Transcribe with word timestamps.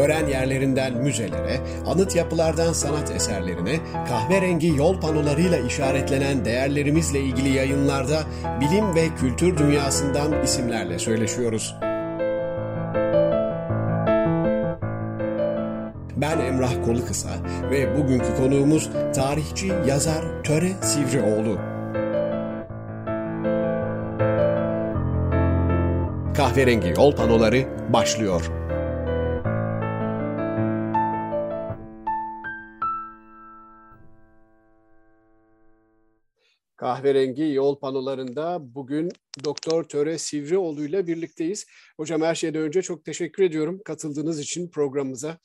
Öğren 0.00 0.26
yerlerinden 0.26 0.94
müzelere, 0.94 1.60
anıt 1.86 2.16
yapılardan 2.16 2.72
sanat 2.72 3.10
eserlerine, 3.10 3.80
kahverengi 4.08 4.68
yol 4.76 5.00
panolarıyla 5.00 5.58
işaretlenen 5.58 6.44
değerlerimizle 6.44 7.20
ilgili 7.20 7.48
yayınlarda 7.48 8.22
bilim 8.60 8.94
ve 8.94 9.08
kültür 9.20 9.58
dünyasından 9.58 10.42
isimlerle 10.42 10.98
söyleşiyoruz. 10.98 11.74
Ben 16.16 16.38
Emrah 16.38 16.84
Kolukısa 16.84 17.30
ve 17.70 17.98
bugünkü 17.98 18.36
konuğumuz 18.36 18.90
tarihçi 19.14 19.72
yazar 19.88 20.22
Töre 20.44 20.70
Sivrioğlu. 20.82 21.58
Kahverengi 26.36 26.88
yol 26.88 27.16
panoları 27.16 27.92
başlıyor. 27.92 28.59
Kahverengi 36.80 37.42
yol 37.42 37.78
panolarında 37.78 38.74
bugün 38.74 39.12
Doktor 39.44 39.84
Töre 39.84 40.18
Sivrioğlu 40.18 40.84
ile 40.84 41.06
birlikteyiz. 41.06 41.66
Hocam 41.96 42.22
her 42.22 42.34
şeyden 42.34 42.62
önce 42.62 42.82
çok 42.82 43.04
teşekkür 43.04 43.42
ediyorum 43.42 43.80
katıldığınız 43.84 44.40
için 44.40 44.70
programımıza. 44.70 45.38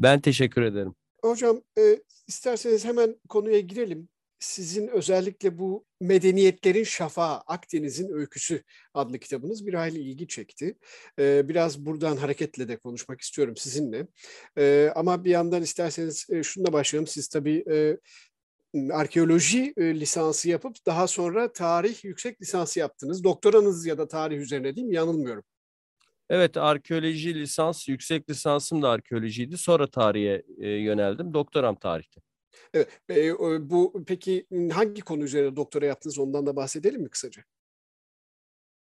Ben 0.00 0.20
teşekkür 0.20 0.62
ederim. 0.62 0.94
Hocam 1.22 1.60
e, 1.78 1.98
isterseniz 2.26 2.84
hemen 2.84 3.16
konuya 3.28 3.60
girelim. 3.60 4.08
Sizin 4.38 4.88
özellikle 4.88 5.58
bu 5.58 5.84
Medeniyetlerin 6.00 6.84
Şafağı, 6.84 7.36
Akdeniz'in 7.46 8.12
Öyküsü 8.12 8.62
adlı 8.94 9.18
kitabınız 9.18 9.66
bir 9.66 9.74
hayli 9.74 9.98
ilgi 9.98 10.28
çekti. 10.28 10.78
Ee, 11.18 11.48
biraz 11.48 11.86
buradan 11.86 12.16
hareketle 12.16 12.68
de 12.68 12.76
konuşmak 12.76 13.20
istiyorum 13.20 13.56
sizinle. 13.56 14.06
Ee, 14.58 14.92
ama 14.94 15.24
bir 15.24 15.30
yandan 15.30 15.62
isterseniz 15.62 16.26
e, 16.30 16.42
şununla 16.42 16.72
başlayalım. 16.72 17.06
Siz 17.06 17.28
tabii 17.28 17.64
e, 17.70 17.96
arkeoloji 18.92 19.72
e, 19.76 20.00
lisansı 20.00 20.48
yapıp 20.48 20.86
daha 20.86 21.06
sonra 21.06 21.52
tarih 21.52 22.04
yüksek 22.04 22.42
lisansı 22.42 22.78
yaptınız. 22.78 23.24
Doktoranız 23.24 23.86
ya 23.86 23.98
da 23.98 24.08
tarih 24.08 24.38
üzerine 24.38 24.76
değil 24.76 24.86
mi? 24.86 24.94
Yanılmıyorum. 24.94 25.44
Evet, 26.30 26.56
arkeoloji 26.56 27.34
lisans, 27.34 27.88
yüksek 27.88 28.30
lisansım 28.30 28.82
da 28.82 28.90
arkeolojiydi. 28.90 29.58
Sonra 29.58 29.86
tarihe 29.86 30.42
e, 30.58 30.68
yöneldim. 30.68 31.34
Doktoram 31.34 31.74
tarihte. 31.74 32.20
Evet, 32.74 32.88
e, 33.10 33.70
bu 33.70 34.04
peki 34.06 34.46
hangi 34.72 35.00
konu 35.00 35.24
üzerine 35.24 35.56
doktora 35.56 35.86
yaptınız? 35.86 36.18
Ondan 36.18 36.46
da 36.46 36.56
bahsedelim 36.56 37.02
mi 37.02 37.08
kısaca? 37.08 37.42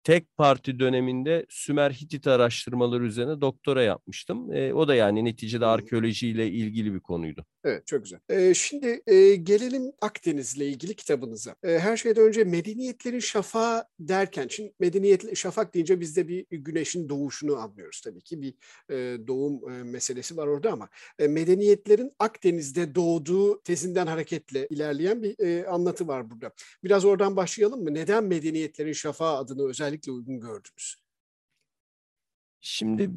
Tek 0.07 0.37
parti 0.37 0.79
döneminde 0.79 1.45
Sümer 1.49 1.91
Hitit 1.91 2.27
araştırmaları 2.27 3.05
üzerine 3.05 3.41
doktora 3.41 3.83
yapmıştım. 3.83 4.53
E, 4.53 4.73
o 4.73 4.87
da 4.87 4.95
yani 4.95 5.25
neticede 5.25 5.65
arkeolojiyle 5.65 6.47
ilgili 6.47 6.93
bir 6.93 6.99
konuydu. 6.99 7.45
Evet 7.63 7.87
çok 7.87 8.03
güzel. 8.03 8.19
Ee, 8.29 8.53
şimdi 8.53 9.01
e, 9.07 9.35
gelelim 9.35 9.91
Akdeniz'le 10.01 10.57
ilgili 10.57 10.95
kitabınıza. 10.95 11.55
E, 11.63 11.79
her 11.79 11.97
şeyden 11.97 12.23
önce 12.23 12.43
medeniyetlerin 12.43 13.19
şafağı 13.19 13.83
derken, 13.99 14.47
şimdi 14.47 14.73
medeniyet 14.79 15.37
şafak 15.37 15.73
deyince 15.73 15.99
bizde 15.99 16.27
bir 16.27 16.45
güneşin 16.51 17.09
doğuşunu 17.09 17.57
anlıyoruz 17.57 18.01
tabii 18.01 18.21
ki. 18.21 18.41
Bir 18.41 18.53
e, 18.89 19.27
doğum 19.27 19.71
e, 19.71 19.83
meselesi 19.83 20.37
var 20.37 20.47
orada 20.47 20.71
ama 20.71 20.89
e, 21.19 21.27
medeniyetlerin 21.27 22.11
Akdeniz'de 22.19 22.95
doğduğu 22.95 23.61
tezinden 23.61 24.07
hareketle 24.07 24.67
ilerleyen 24.67 25.23
bir 25.23 25.39
e, 25.39 25.67
anlatı 25.67 26.07
var 26.07 26.31
burada. 26.31 26.51
Biraz 26.83 27.05
oradan 27.05 27.35
başlayalım 27.35 27.83
mı? 27.83 27.93
Neden 27.93 28.23
medeniyetlerin 28.23 28.93
şafağı 28.93 29.37
adını 29.37 29.69
özellikle 29.69 29.96
uygun 30.11 30.39
gördünüz? 30.39 30.95
Şimdi 32.61 33.09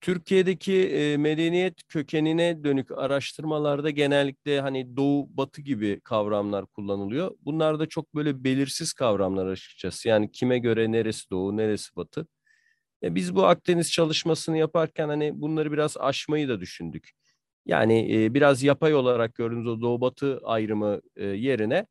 Türkiye'deki 0.00 0.88
e, 0.88 1.16
medeniyet 1.16 1.88
kökenine 1.88 2.64
dönük 2.64 2.90
araştırmalarda 2.98 3.90
genellikle 3.90 4.60
hani 4.60 4.96
doğu 4.96 5.36
batı 5.36 5.62
gibi 5.62 6.00
kavramlar 6.00 6.66
kullanılıyor. 6.66 7.30
Bunlar 7.40 7.78
da 7.78 7.86
çok 7.86 8.14
böyle 8.14 8.44
belirsiz 8.44 8.92
kavramlar 8.92 9.46
açıkçası. 9.46 10.08
Yani 10.08 10.32
kime 10.32 10.58
göre 10.58 10.92
neresi 10.92 11.30
doğu, 11.30 11.56
neresi 11.56 11.96
batı. 11.96 12.26
E, 13.02 13.14
biz 13.14 13.34
bu 13.34 13.46
Akdeniz 13.46 13.92
çalışmasını 13.92 14.58
yaparken 14.58 15.08
hani 15.08 15.40
bunları 15.40 15.72
biraz 15.72 15.96
aşmayı 15.96 16.48
da 16.48 16.60
düşündük. 16.60 17.10
Yani 17.66 18.24
e, 18.24 18.34
biraz 18.34 18.62
yapay 18.62 18.94
olarak 18.94 19.34
gördüğümüz 19.34 19.66
o 19.66 19.80
doğu 19.80 20.00
batı 20.00 20.40
ayrımı 20.44 21.00
e, 21.16 21.24
yerine 21.26 21.86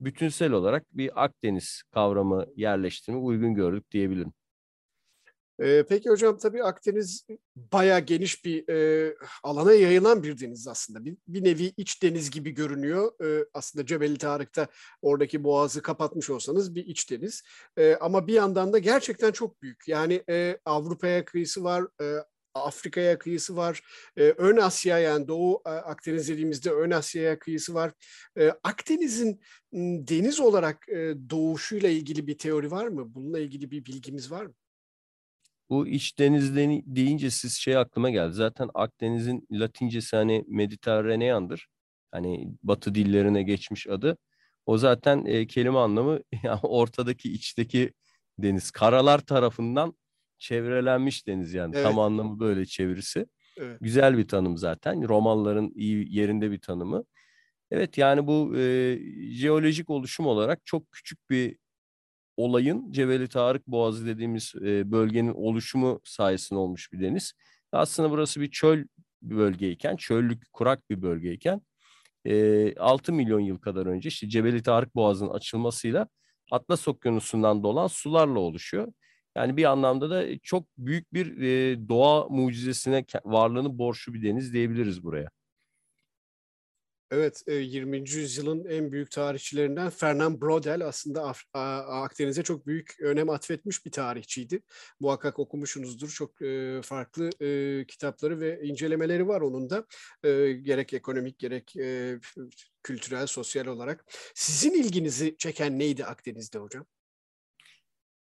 bütünsel 0.00 0.52
olarak 0.52 0.84
bir 0.92 1.24
Akdeniz 1.24 1.82
kavramı 1.90 2.46
yerleştirme 2.56 3.18
uygun 3.18 3.54
gördük 3.54 3.90
diyebilirim. 3.90 4.32
Ee, 5.60 5.84
peki 5.88 6.10
hocam 6.10 6.38
tabii 6.38 6.64
Akdeniz 6.64 7.26
bayağı 7.56 8.00
geniş 8.00 8.44
bir 8.44 8.68
e, 8.68 9.14
alana 9.42 9.72
yayılan 9.72 10.22
bir 10.22 10.40
deniz 10.40 10.68
aslında. 10.68 11.04
Bir, 11.04 11.16
bir 11.28 11.44
nevi 11.44 11.72
iç 11.76 12.02
deniz 12.02 12.30
gibi 12.30 12.50
görünüyor. 12.50 13.12
E, 13.24 13.46
aslında 13.54 13.86
Cebeli 13.86 14.18
Tarık'ta 14.18 14.66
oradaki 15.02 15.44
boğazı 15.44 15.82
kapatmış 15.82 16.30
olsanız 16.30 16.74
bir 16.74 16.84
iç 16.84 17.10
deniz. 17.10 17.42
E, 17.76 17.96
ama 17.96 18.26
bir 18.26 18.32
yandan 18.34 18.72
da 18.72 18.78
gerçekten 18.78 19.32
çok 19.32 19.62
büyük. 19.62 19.88
Yani 19.88 20.22
e, 20.28 20.58
Avrupa'ya 20.64 21.24
kıyısı 21.24 21.64
var, 21.64 21.84
e, 22.02 22.24
Afrika'ya 22.64 23.18
kıyısı 23.18 23.56
var. 23.56 23.82
E, 24.16 24.22
Ön 24.22 24.56
Asya 24.56 24.98
yani 24.98 25.28
Doğu 25.28 25.62
Akdeniz 25.64 26.28
dediğimizde 26.28 26.70
Ön 26.70 26.90
Asya'ya 26.90 27.38
kıyısı 27.38 27.74
var. 27.74 27.92
E, 28.38 28.50
Akdeniz'in 28.62 29.40
deniz 30.08 30.40
olarak 30.40 30.88
e, 30.88 31.14
doğuşuyla 31.30 31.88
ilgili 31.88 32.26
bir 32.26 32.38
teori 32.38 32.70
var 32.70 32.86
mı? 32.86 33.14
Bununla 33.14 33.38
ilgili 33.38 33.70
bir 33.70 33.84
bilgimiz 33.84 34.30
var 34.30 34.46
mı? 34.46 34.54
Bu 35.70 35.86
iç 35.86 36.18
deniz 36.18 36.56
deyince 36.56 37.30
siz 37.30 37.52
şey 37.52 37.76
aklıma 37.76 38.10
geldi. 38.10 38.34
Zaten 38.34 38.70
Akdeniz'in 38.74 39.46
Latincesi 39.52 40.16
hani 40.16 40.44
Mediterranean'dır. 40.48 41.68
Hani 42.12 42.48
Batı 42.62 42.94
dillerine 42.94 43.42
geçmiş 43.42 43.86
adı. 43.86 44.16
O 44.66 44.78
zaten 44.78 45.24
e, 45.24 45.46
kelime 45.46 45.78
anlamı 45.78 46.20
yani 46.42 46.60
ortadaki 46.62 47.32
içteki 47.32 47.92
deniz. 48.38 48.70
Karalar 48.70 49.18
tarafından 49.18 49.94
çevrelenmiş 50.38 51.26
deniz 51.26 51.54
yani. 51.54 51.74
Evet. 51.74 51.84
Tam 51.84 51.98
anlamı 51.98 52.40
böyle 52.40 52.66
çevirisi. 52.66 53.26
Evet. 53.56 53.78
Güzel 53.80 54.18
bir 54.18 54.28
tanım 54.28 54.56
zaten. 54.56 55.08
Romalıların 55.08 55.72
iyi 55.74 56.16
yerinde 56.16 56.50
bir 56.50 56.60
tanımı. 56.60 57.04
Evet 57.70 57.98
yani 57.98 58.26
bu 58.26 58.56
e, 58.56 58.98
jeolojik 59.32 59.90
oluşum 59.90 60.26
olarak 60.26 60.60
çok 60.64 60.92
küçük 60.92 61.30
bir 61.30 61.56
olayın 62.36 62.92
Cebeli 62.92 63.28
Tarık 63.28 63.66
Boğazı 63.66 64.06
dediğimiz 64.06 64.54
e, 64.62 64.90
bölgenin 64.92 65.34
oluşumu 65.34 66.00
sayesinde 66.04 66.58
olmuş 66.58 66.92
bir 66.92 67.00
deniz. 67.00 67.32
Aslında 67.72 68.10
burası 68.10 68.40
bir 68.40 68.50
çöl 68.50 68.84
bir 69.22 69.36
bölgeyken, 69.36 69.96
çöllük, 69.96 70.52
kurak 70.52 70.90
bir 70.90 71.02
bölgeyken 71.02 71.60
e, 72.26 72.74
6 72.76 73.12
milyon 73.12 73.40
yıl 73.40 73.58
kadar 73.58 73.86
önce 73.86 74.08
işte 74.08 74.28
Cebeli 74.28 74.62
Tarık 74.62 74.94
Boğazı'nın 74.94 75.30
açılmasıyla 75.30 76.08
Atlas 76.50 76.88
Okyanusu'ndan 76.88 77.62
dolan 77.62 77.86
sularla 77.86 78.38
oluşuyor. 78.38 78.92
Yani 79.36 79.56
bir 79.56 79.64
anlamda 79.64 80.10
da 80.10 80.38
çok 80.38 80.64
büyük 80.78 81.12
bir 81.12 81.42
e, 81.42 81.88
doğa 81.88 82.28
mucizesine 82.28 83.04
varlığını 83.24 83.78
borçlu 83.78 84.14
bir 84.14 84.22
deniz 84.22 84.52
diyebiliriz 84.52 85.02
buraya. 85.02 85.28
Evet, 87.10 87.42
20. 87.46 87.96
yüzyılın 87.96 88.64
en 88.64 88.92
büyük 88.92 89.10
tarihçilerinden 89.10 89.90
Fernand 89.90 90.42
Braudel 90.42 90.86
aslında 90.86 91.32
Akdeniz'e 91.54 92.42
çok 92.42 92.66
büyük 92.66 93.00
önem 93.00 93.30
atfetmiş 93.30 93.86
bir 93.86 93.90
tarihçiydi. 93.90 94.62
Muhakkak 95.00 95.38
okumuşsunuzdur. 95.38 96.08
Çok 96.08 96.34
farklı 96.82 97.30
kitapları 97.84 98.40
ve 98.40 98.62
incelemeleri 98.62 99.28
var 99.28 99.40
onun 99.40 99.70
da. 99.70 99.86
Gerek 100.62 100.94
ekonomik 100.94 101.38
gerek 101.38 101.74
kültürel, 102.82 103.26
sosyal 103.26 103.66
olarak. 103.66 104.04
Sizin 104.34 104.82
ilginizi 104.82 105.36
çeken 105.38 105.78
neydi 105.78 106.04
Akdeniz'de 106.04 106.58
hocam? 106.58 106.86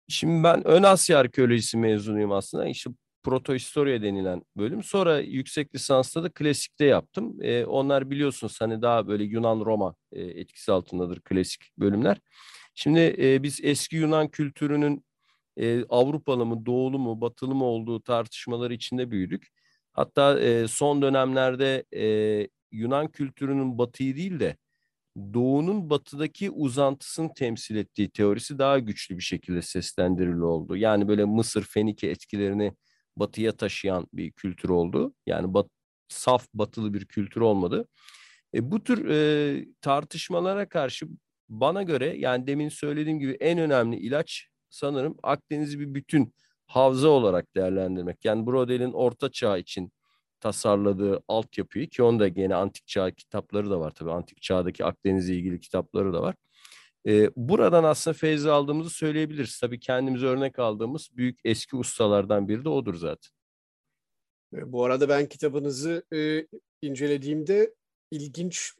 Şimdi 0.07 0.43
ben 0.43 0.67
Ön 0.67 0.83
Asya 0.83 1.19
arkeolojisi 1.19 1.77
mezunuyum 1.77 2.31
aslında. 2.31 2.67
İşte 2.67 2.89
protohistoria 3.23 4.01
denilen 4.01 4.43
bölüm. 4.57 4.83
Sonra 4.83 5.19
yüksek 5.19 5.75
lisansta 5.75 6.23
da 6.23 6.29
klasikte 6.29 6.85
yaptım. 6.85 7.37
E, 7.41 7.65
onlar 7.65 8.09
biliyorsunuz 8.09 8.61
hani 8.61 8.81
daha 8.81 9.07
böyle 9.07 9.23
Yunan-Roma 9.23 9.95
e, 10.11 10.21
etkisi 10.21 10.71
altındadır 10.71 11.21
klasik 11.21 11.61
bölümler. 11.77 12.17
Şimdi 12.75 13.15
e, 13.19 13.43
biz 13.43 13.59
eski 13.63 13.95
Yunan 13.95 14.27
kültürünün 14.27 15.05
e, 15.57 15.83
Avrupalı 15.89 16.45
mı, 16.45 16.65
Doğulu 16.65 16.99
mu, 16.99 17.21
Batılı 17.21 17.55
mı 17.55 17.65
olduğu 17.65 18.01
tartışmaları 18.01 18.73
içinde 18.73 19.11
büyüdük. 19.11 19.47
Hatta 19.93 20.39
e, 20.39 20.67
son 20.67 21.01
dönemlerde 21.01 21.85
e, 21.95 22.47
Yunan 22.71 23.07
kültürünün 23.07 23.77
Batı'yı 23.77 24.15
değil 24.15 24.39
de 24.39 24.57
doğunun 25.33 25.89
batıdaki 25.89 26.51
uzantısını 26.51 27.33
temsil 27.33 27.75
ettiği 27.75 28.09
teorisi 28.09 28.59
daha 28.59 28.79
güçlü 28.79 29.17
bir 29.17 29.23
şekilde 29.23 29.61
seslendirili 29.61 30.43
oldu. 30.43 30.77
Yani 30.77 31.07
böyle 31.07 31.25
Mısır, 31.25 31.63
Fenike 31.63 32.07
etkilerini 32.07 32.73
batıya 33.17 33.51
taşıyan 33.57 34.07
bir 34.13 34.31
kültür 34.31 34.69
oldu. 34.69 35.13
Yani 35.25 35.53
bat, 35.53 35.67
saf 36.07 36.47
batılı 36.53 36.93
bir 36.93 37.05
kültür 37.05 37.41
olmadı. 37.41 37.87
E, 38.53 38.71
bu 38.71 38.83
tür 38.83 39.09
e, 39.09 39.65
tartışmalara 39.81 40.69
karşı 40.69 41.07
bana 41.49 41.83
göre 41.83 42.15
yani 42.17 42.47
demin 42.47 42.69
söylediğim 42.69 43.19
gibi 43.19 43.37
en 43.39 43.59
önemli 43.59 43.97
ilaç 43.97 44.47
sanırım 44.69 45.17
Akdeniz'i 45.23 45.79
bir 45.79 45.93
bütün 45.93 46.33
havza 46.65 47.07
olarak 47.09 47.55
değerlendirmek. 47.55 48.25
Yani 48.25 48.45
Brodel'in 48.45 48.91
Orta 48.91 49.31
Çağ 49.31 49.57
için 49.57 49.91
tasarladığı 50.39 51.23
altyapıyı 51.27 51.89
ki 51.89 52.03
onda 52.03 52.27
gene 52.27 52.55
antik 52.55 52.87
çağ 52.87 53.11
kitapları 53.11 53.69
da 53.69 53.79
var 53.79 53.91
tabii. 53.91 54.11
Antik 54.11 54.41
çağdaki 54.41 54.85
Akdeniz'le 54.85 55.29
ilgili 55.29 55.59
kitapları 55.59 56.13
da 56.13 56.21
var. 56.21 56.35
Ee, 57.07 57.29
buradan 57.35 57.83
aslında 57.83 58.13
feyz 58.17 58.45
aldığımızı 58.45 58.89
söyleyebiliriz. 58.89 59.59
Tabii 59.59 59.79
kendimize 59.79 60.25
örnek 60.25 60.59
aldığımız 60.59 61.09
büyük 61.13 61.39
eski 61.45 61.75
ustalardan 61.75 62.47
biri 62.47 62.65
de 62.65 62.69
odur 62.69 62.95
zaten. 62.95 63.31
Bu 64.51 64.85
arada 64.85 65.09
ben 65.09 65.25
kitabınızı 65.25 66.03
e, 66.13 66.47
incelediğimde 66.81 67.73
ilginç 68.11 68.73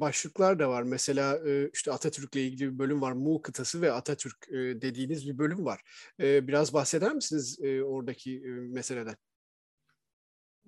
başlıklar 0.00 0.58
da 0.58 0.68
var. 0.68 0.82
Mesela 0.82 1.40
işte 1.74 1.92
Atatürk'le 1.92 2.36
ilgili 2.36 2.72
bir 2.72 2.78
bölüm 2.78 3.02
var. 3.02 3.12
Mu 3.12 3.42
kıtası 3.42 3.82
ve 3.82 3.92
Atatürk 3.92 4.48
dediğiniz 4.52 5.28
bir 5.28 5.38
bölüm 5.38 5.64
var. 5.64 5.80
Biraz 6.20 6.74
bahseder 6.74 7.14
misiniz 7.14 7.58
oradaki 7.84 8.40
meseleden? 8.48 9.16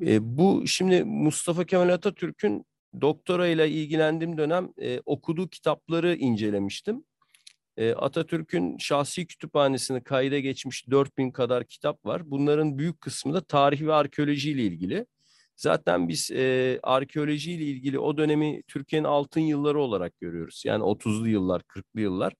E, 0.06 0.37
bu 0.37 0.62
şimdi 0.67 1.05
Mustafa 1.05 1.64
Kemal 1.64 1.88
Atatürk'ün 1.88 2.64
doktora 3.00 3.49
ile 3.49 3.70
ilgilendiğim 3.70 4.38
dönem 4.38 4.73
e, 4.79 5.00
okuduğu 5.06 5.49
kitapları 5.49 6.14
incelemiştim. 6.14 7.05
E, 7.76 7.93
Atatürk'ün 7.93 8.79
şahsi 8.79 9.26
kütüphanesini 9.26 10.02
kayda 10.02 10.38
geçmiş 10.38 10.91
4000 10.91 11.31
kadar 11.31 11.64
kitap 11.64 12.06
var. 12.06 12.31
Bunların 12.31 12.79
büyük 12.79 13.00
kısmı 13.00 13.35
da 13.35 13.41
tarih 13.41 13.81
ve 13.81 13.93
arkeoloji 13.94 14.50
ile 14.50 14.62
ilgili. 14.62 15.06
Zaten 15.56 16.08
biz 16.08 16.31
e, 16.31 16.79
arkeoloji 16.82 17.52
ile 17.52 17.64
ilgili 17.64 17.99
o 17.99 18.17
dönemi 18.17 18.62
Türkiye'nin 18.62 19.06
altın 19.06 19.41
yılları 19.41 19.81
olarak 19.81 20.20
görüyoruz. 20.20 20.62
Yani 20.67 20.82
30'lu 20.82 21.29
yıllar, 21.29 21.61
40'lı 21.61 22.00
yıllar. 22.00 22.35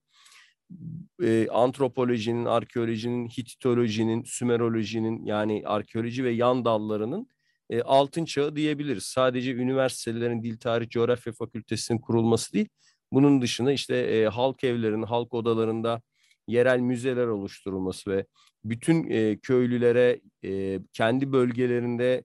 E, 1.23 1.47
antropolojinin, 1.51 2.45
arkeolojinin, 2.45 3.27
hititolojinin, 3.27 4.23
sümerolojinin 4.23 5.25
yani 5.25 5.63
arkeoloji 5.65 6.23
ve 6.23 6.31
yan 6.31 6.65
dallarının 6.65 7.27
e, 7.71 7.81
altın 7.81 8.25
çağı 8.25 8.55
diyebiliriz. 8.55 9.03
Sadece 9.03 9.53
üniversitelerin 9.53 10.43
dil 10.43 10.57
tarih 10.57 10.89
coğrafya 10.89 11.33
fakültesinin 11.33 11.99
kurulması 11.99 12.53
değil. 12.53 12.69
Bunun 13.13 13.41
dışında 13.41 13.71
işte 13.71 13.95
e, 13.97 14.25
halk 14.25 14.63
evlerinin, 14.63 15.03
halk 15.03 15.33
odalarında 15.33 16.01
yerel 16.47 16.79
müzeler 16.79 17.27
oluşturulması 17.27 18.11
ve 18.11 18.25
bütün 18.65 19.09
e, 19.09 19.37
köylülere 19.37 20.21
e, 20.45 20.79
kendi 20.93 21.31
bölgelerinde 21.33 22.23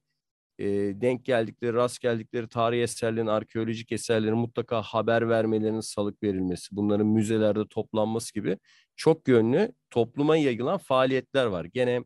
e, 0.58 0.66
denk 1.00 1.24
geldikleri, 1.24 1.74
rast 1.74 2.00
geldikleri 2.00 2.48
tarih 2.48 2.82
eserlerin, 2.82 3.26
arkeolojik 3.26 3.92
eserlerin 3.92 4.38
mutlaka 4.38 4.82
haber 4.82 5.28
vermelerinin 5.28 5.80
salık 5.80 6.22
verilmesi, 6.22 6.76
bunların 6.76 7.06
müzelerde 7.06 7.68
toplanması 7.70 8.34
gibi 8.34 8.58
çok 8.96 9.28
yönlü 9.28 9.72
topluma 9.90 10.36
yayılan 10.36 10.78
faaliyetler 10.78 11.46
var. 11.46 11.64
Gene 11.64 12.04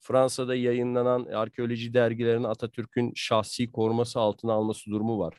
Fransa'da 0.00 0.54
yayınlanan 0.54 1.24
arkeoloji 1.24 1.94
dergilerinin 1.94 2.44
Atatürk'ün 2.44 3.12
şahsi 3.14 3.72
koruması 3.72 4.20
altına 4.20 4.52
alması 4.52 4.90
durumu 4.90 5.18
var. 5.18 5.34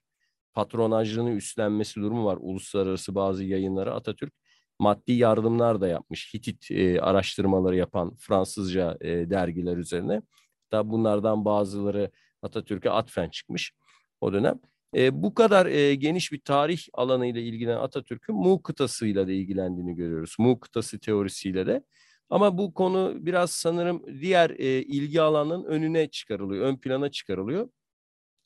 Patronajlığını 0.54 1.32
üstlenmesi 1.32 2.02
durumu 2.02 2.26
var. 2.26 2.38
Uluslararası 2.42 3.16
bazı 3.16 3.44
yayınlara 3.44 3.94
Atatürk 3.94 4.34
maddi 4.80 5.14
yardımlar 5.14 5.82
da 5.82 5.88
yapmış. 5.88 6.34
Hitit 6.34 6.72
e, 6.72 7.02
araştırmaları 7.02 7.76
yapan 7.76 8.16
Fransızca 8.16 8.98
e, 9.02 9.30
dergiler 9.30 9.78
üzerine. 9.78 10.22
Tabi 10.70 10.90
bunlardan 10.90 11.46
bazıları 11.46 12.12
Atatürk'e 12.42 12.90
atfen 12.90 13.30
çıkmış 13.30 13.74
o 14.22 14.34
dönem. 14.34 14.60
E, 14.96 15.24
bu 15.24 15.34
kadar 15.34 15.66
e, 15.66 15.96
geniş 15.96 16.32
bir 16.32 16.42
tarih 16.42 16.80
alanıyla 16.94 17.42
ilgilenen 17.42 17.78
Atatürk'ün 17.78 18.36
Mu 18.36 18.62
kıtasıyla 18.62 19.28
da 19.28 19.32
ilgilendiğini 19.32 19.96
görüyoruz. 19.96 20.36
Mu 20.40 20.60
kıtası 20.60 21.00
teorisiyle 21.00 21.68
de. 21.68 21.84
Ama 22.30 22.58
bu 22.58 22.74
konu 22.74 23.14
biraz 23.20 23.52
sanırım 23.52 24.22
diğer 24.22 24.50
e, 24.50 24.82
ilgi 24.84 25.22
alanının 25.22 25.64
önüne 25.66 26.10
çıkarılıyor, 26.10 26.66
ön 26.66 26.78
plana 26.78 27.12
çıkarılıyor. 27.12 27.70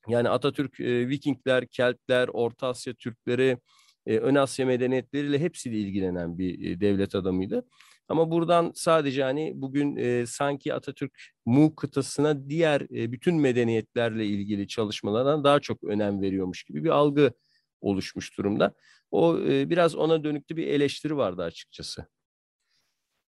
Yani 0.08 0.30
Atatürk 0.30 0.80
e, 0.80 1.10
Vikingler, 1.10 1.68
Keltler, 1.68 2.28
Orta 2.28 2.68
Asya 2.68 2.94
Türkleri, 2.94 3.58
e, 4.06 4.18
Ön 4.18 4.36
Asya 4.36 4.66
medeniyetleriyle 4.66 5.40
hepsiyle 5.40 5.78
ilgilenen 5.78 6.38
bir 6.38 6.72
e, 6.72 6.82
devlet 6.82 7.16
adamıydı. 7.16 7.66
Ama 8.08 8.32
buradan 8.32 8.72
sadece 8.76 9.24
hani 9.24 9.52
bugün 9.56 9.96
e, 9.96 10.26
sanki 10.28 10.74
Atatürk 10.74 11.22
Mu 11.46 11.76
kıtasına 11.76 12.50
diğer 12.50 12.82
e, 12.82 13.12
bütün 13.12 13.36
medeniyetlerle 13.36 14.26
ilgili 14.26 14.68
çalışmalardan 14.68 15.44
daha 15.44 15.60
çok 15.60 15.84
önem 15.84 16.22
veriyormuş 16.22 16.64
gibi 16.64 16.84
bir 16.84 16.90
algı 16.90 17.34
oluşmuş 17.82 18.38
durumda. 18.38 18.74
O 19.12 19.40
e, 19.40 19.70
biraz 19.70 19.96
ona 19.96 20.24
dönüklü 20.24 20.58
bir 20.58 20.68
eleştiri 20.68 21.18
vardı 21.18 21.44
açıkçası. 21.44 22.06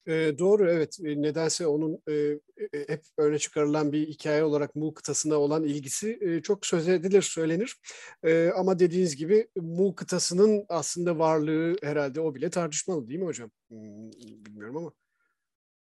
E, 0.07 0.40
doğru 0.40 0.69
evet 0.69 0.98
nedense 1.00 1.68
onun 1.68 2.02
e, 2.10 2.40
hep 2.88 3.02
öne 3.18 3.40
çıkarılan 3.40 3.92
bir 3.92 4.07
hikaye 4.07 4.44
olarak 4.44 4.75
Mu 4.75 4.94
kıtasına 4.94 5.36
olan 5.36 5.63
ilgisi 5.63 6.19
e, 6.22 6.42
çok 6.42 6.66
söz 6.66 6.88
edilir 6.88 7.22
söylenir. 7.22 7.78
E, 8.24 8.50
ama 8.57 8.80
dediğiniz 8.80 9.16
gibi 9.16 9.48
Mu 9.56 9.96
kıtasının 9.96 10.66
aslında 10.69 11.19
varlığı 11.19 11.75
herhalde 11.84 12.22
o 12.22 12.36
bile 12.36 12.50
tartışmalı 12.50 13.07
değil 13.07 13.19
mi 13.19 13.25
hocam? 13.25 13.52
Hmm, 13.69 14.12
bilmiyorum 14.46 14.78
ama. 14.78 14.92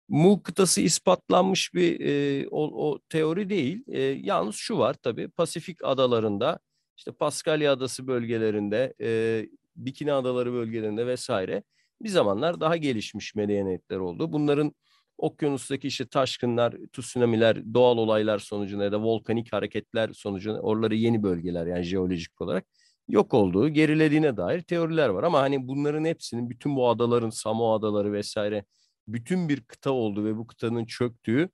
Mu 0.10 0.44
kıtası 0.44 0.82
ispatlanmış 0.82 1.74
bir 1.74 2.00
e, 2.00 2.48
o, 2.52 2.90
o 2.90 3.00
teori 3.10 3.50
değil. 3.50 3.84
E, 3.88 4.02
yalnız 4.02 4.56
şu 4.56 4.78
var 4.78 4.94
tabii 4.94 5.30
Pasifik 5.30 5.84
adalarında 5.84 6.60
işte 6.98 7.12
Paskalya 7.12 7.74
Adası 7.74 8.08
bölgelerinde, 8.08 8.94
e, 9.02 9.46
Bikini 9.76 10.14
Adaları 10.14 10.54
bölgelerinde 10.54 11.08
vesaire 11.08 11.64
bir 12.04 12.10
zamanlar 12.10 12.62
daha 12.62 12.78
gelişmiş 12.78 13.36
medeniyetler 13.36 13.98
oldu. 13.98 14.34
Bunların 14.34 14.74
okyanustaki 15.18 15.88
işte 15.88 16.06
taşkınlar, 16.08 16.76
tsunamiler, 16.94 17.74
doğal 17.74 17.98
olaylar 17.98 18.40
sonucunda 18.40 18.84
ya 18.84 18.92
da 18.92 19.02
volkanik 19.02 19.54
hareketler 19.54 20.10
sonucunda 20.14 20.62
oraları 20.62 20.96
yeni 20.96 21.24
bölgeler 21.24 21.68
yani 21.68 21.84
jeolojik 21.84 22.42
olarak 22.42 22.66
yok 23.08 23.34
olduğu, 23.34 23.70
gerilediğine 23.70 24.38
dair 24.38 24.62
teoriler 24.62 25.10
var. 25.10 25.24
Ama 25.24 25.42
hani 25.42 25.68
bunların 25.68 26.06
hepsinin 26.06 26.50
bütün 26.50 26.76
bu 26.76 26.90
adaların, 26.90 27.30
Samoa 27.30 27.76
adaları 27.76 28.14
vesaire 28.14 28.66
bütün 29.08 29.50
bir 29.50 29.62
kıta 29.62 29.92
olduğu 29.92 30.26
ve 30.26 30.38
bu 30.38 30.48
kıtanın 30.48 30.86
çöktüğü 30.86 31.50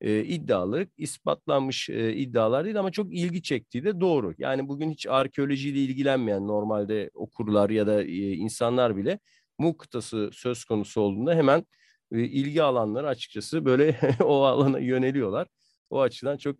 e, 0.00 0.24
iddiaları 0.24 0.88
ispatlanmış 0.96 1.90
e, 1.90 2.14
iddialar 2.16 2.64
değil 2.64 2.78
ama 2.78 2.90
çok 2.90 3.14
ilgi 3.14 3.42
çektiği 3.42 3.84
de 3.84 4.00
doğru. 4.00 4.34
Yani 4.38 4.68
bugün 4.68 4.90
hiç 4.90 5.06
arkeolojiyle 5.06 5.78
ilgilenmeyen 5.78 6.48
normalde 6.48 7.10
okurlar 7.14 7.70
ya 7.70 7.86
da 7.86 8.02
e, 8.02 8.32
insanlar 8.32 8.96
bile 8.96 9.18
Mu 9.58 9.76
kıtası 9.76 10.30
söz 10.32 10.64
konusu 10.64 11.00
olduğunda 11.00 11.34
hemen 11.34 11.66
e, 12.12 12.24
ilgi 12.24 12.62
alanları 12.62 13.08
açıkçası 13.08 13.64
böyle 13.64 14.00
o 14.20 14.44
alana 14.44 14.78
yöneliyorlar. 14.78 15.48
O 15.90 16.00
açıdan 16.00 16.36
çok 16.36 16.56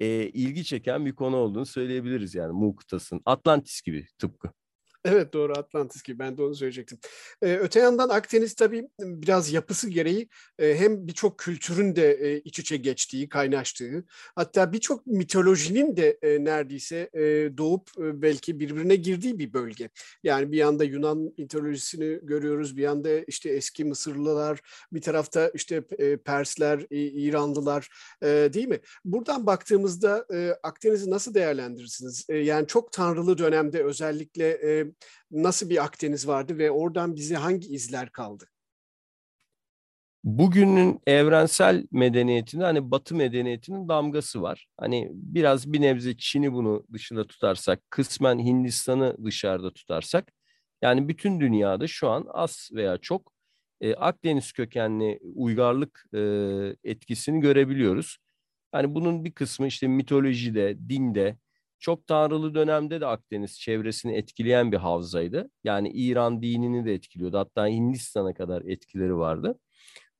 e, 0.00 0.06
ilgi 0.28 0.64
çeken 0.64 1.06
bir 1.06 1.14
konu 1.14 1.36
olduğunu 1.36 1.66
söyleyebiliriz 1.66 2.34
yani 2.34 2.52
Mu 2.52 2.76
kıtasının. 2.76 3.22
Atlantis 3.24 3.82
gibi 3.82 4.06
tıpkı. 4.18 4.52
Evet 5.04 5.32
doğru 5.32 5.52
Atlantis 5.52 6.02
gibi 6.02 6.18
ben 6.18 6.36
de 6.36 6.42
onu 6.42 6.54
söyleyecektim. 6.54 6.98
Ee, 7.42 7.56
öte 7.56 7.80
yandan 7.80 8.08
Akdeniz 8.08 8.54
tabii 8.54 8.88
biraz 9.00 9.52
yapısı 9.52 9.90
gereği 9.90 10.28
e, 10.58 10.74
hem 10.78 11.06
birçok 11.06 11.38
kültürün 11.38 11.96
de 11.96 12.12
e, 12.12 12.40
iç 12.40 12.58
içe 12.58 12.76
geçtiği, 12.76 13.28
kaynaştığı 13.28 14.04
hatta 14.36 14.72
birçok 14.72 15.06
mitolojinin 15.06 15.96
de 15.96 16.18
e, 16.22 16.44
neredeyse 16.44 17.10
e, 17.14 17.22
doğup 17.58 17.90
e, 17.98 18.22
belki 18.22 18.60
birbirine 18.60 18.96
girdiği 18.96 19.38
bir 19.38 19.52
bölge. 19.52 19.90
Yani 20.22 20.52
bir 20.52 20.56
yanda 20.56 20.84
Yunan 20.84 21.32
mitolojisini 21.38 22.18
görüyoruz, 22.22 22.76
bir 22.76 22.82
yanda 22.82 23.18
işte 23.18 23.50
eski 23.50 23.84
Mısırlılar, 23.84 24.60
bir 24.92 25.00
tarafta 25.00 25.50
işte 25.54 25.82
e, 25.98 26.16
Persler, 26.16 26.86
e, 26.90 26.96
İranlılar 27.00 27.88
e, 28.22 28.26
değil 28.52 28.68
mi? 28.68 28.80
Buradan 29.04 29.46
baktığımızda 29.46 30.26
e, 30.34 30.56
Akdeniz'i 30.62 31.10
nasıl 31.10 31.34
değerlendirirsiniz? 31.34 32.26
E, 32.28 32.36
yani 32.36 32.66
çok 32.66 32.92
tanrılı 32.92 33.38
dönemde 33.38 33.84
özellikle 33.84 34.48
e, 34.48 34.93
nasıl 35.30 35.70
bir 35.70 35.84
Akdeniz 35.84 36.28
vardı 36.28 36.58
ve 36.58 36.70
oradan 36.70 37.16
bize 37.16 37.34
hangi 37.34 37.68
izler 37.68 38.10
kaldı? 38.10 38.44
Bugünün 40.24 41.00
evrensel 41.06 41.86
medeniyetinde 41.90 42.64
hani 42.64 42.90
Batı 42.90 43.14
medeniyetinin 43.14 43.88
damgası 43.88 44.42
var. 44.42 44.66
Hani 44.76 45.08
biraz 45.12 45.72
bir 45.72 45.80
nebze 45.80 46.16
Çin'i 46.16 46.52
bunu 46.52 46.86
dışında 46.92 47.26
tutarsak, 47.26 47.90
kısmen 47.90 48.38
Hindistan'ı 48.38 49.16
dışarıda 49.24 49.72
tutarsak, 49.72 50.32
yani 50.82 51.08
bütün 51.08 51.40
dünyada 51.40 51.86
şu 51.86 52.08
an 52.08 52.26
az 52.28 52.70
veya 52.72 52.98
çok 52.98 53.32
e, 53.80 53.94
Akdeniz 53.94 54.52
kökenli 54.52 55.20
uygarlık 55.34 56.04
e, 56.14 56.20
etkisini 56.90 57.40
görebiliyoruz. 57.40 58.18
Hani 58.72 58.94
bunun 58.94 59.24
bir 59.24 59.32
kısmı 59.32 59.66
işte 59.66 59.88
mitolojide, 59.88 60.78
dinde, 60.88 61.36
çok 61.84 62.06
tanrılı 62.06 62.54
dönemde 62.54 63.00
de 63.00 63.06
Akdeniz 63.06 63.60
çevresini 63.60 64.16
etkileyen 64.16 64.72
bir 64.72 64.76
havzaydı. 64.76 65.50
Yani 65.64 65.90
İran 65.90 66.42
dinini 66.42 66.84
de 66.84 66.94
etkiliyordu. 66.94 67.38
Hatta 67.38 67.66
Hindistan'a 67.66 68.34
kadar 68.34 68.62
etkileri 68.62 69.16
vardı. 69.16 69.58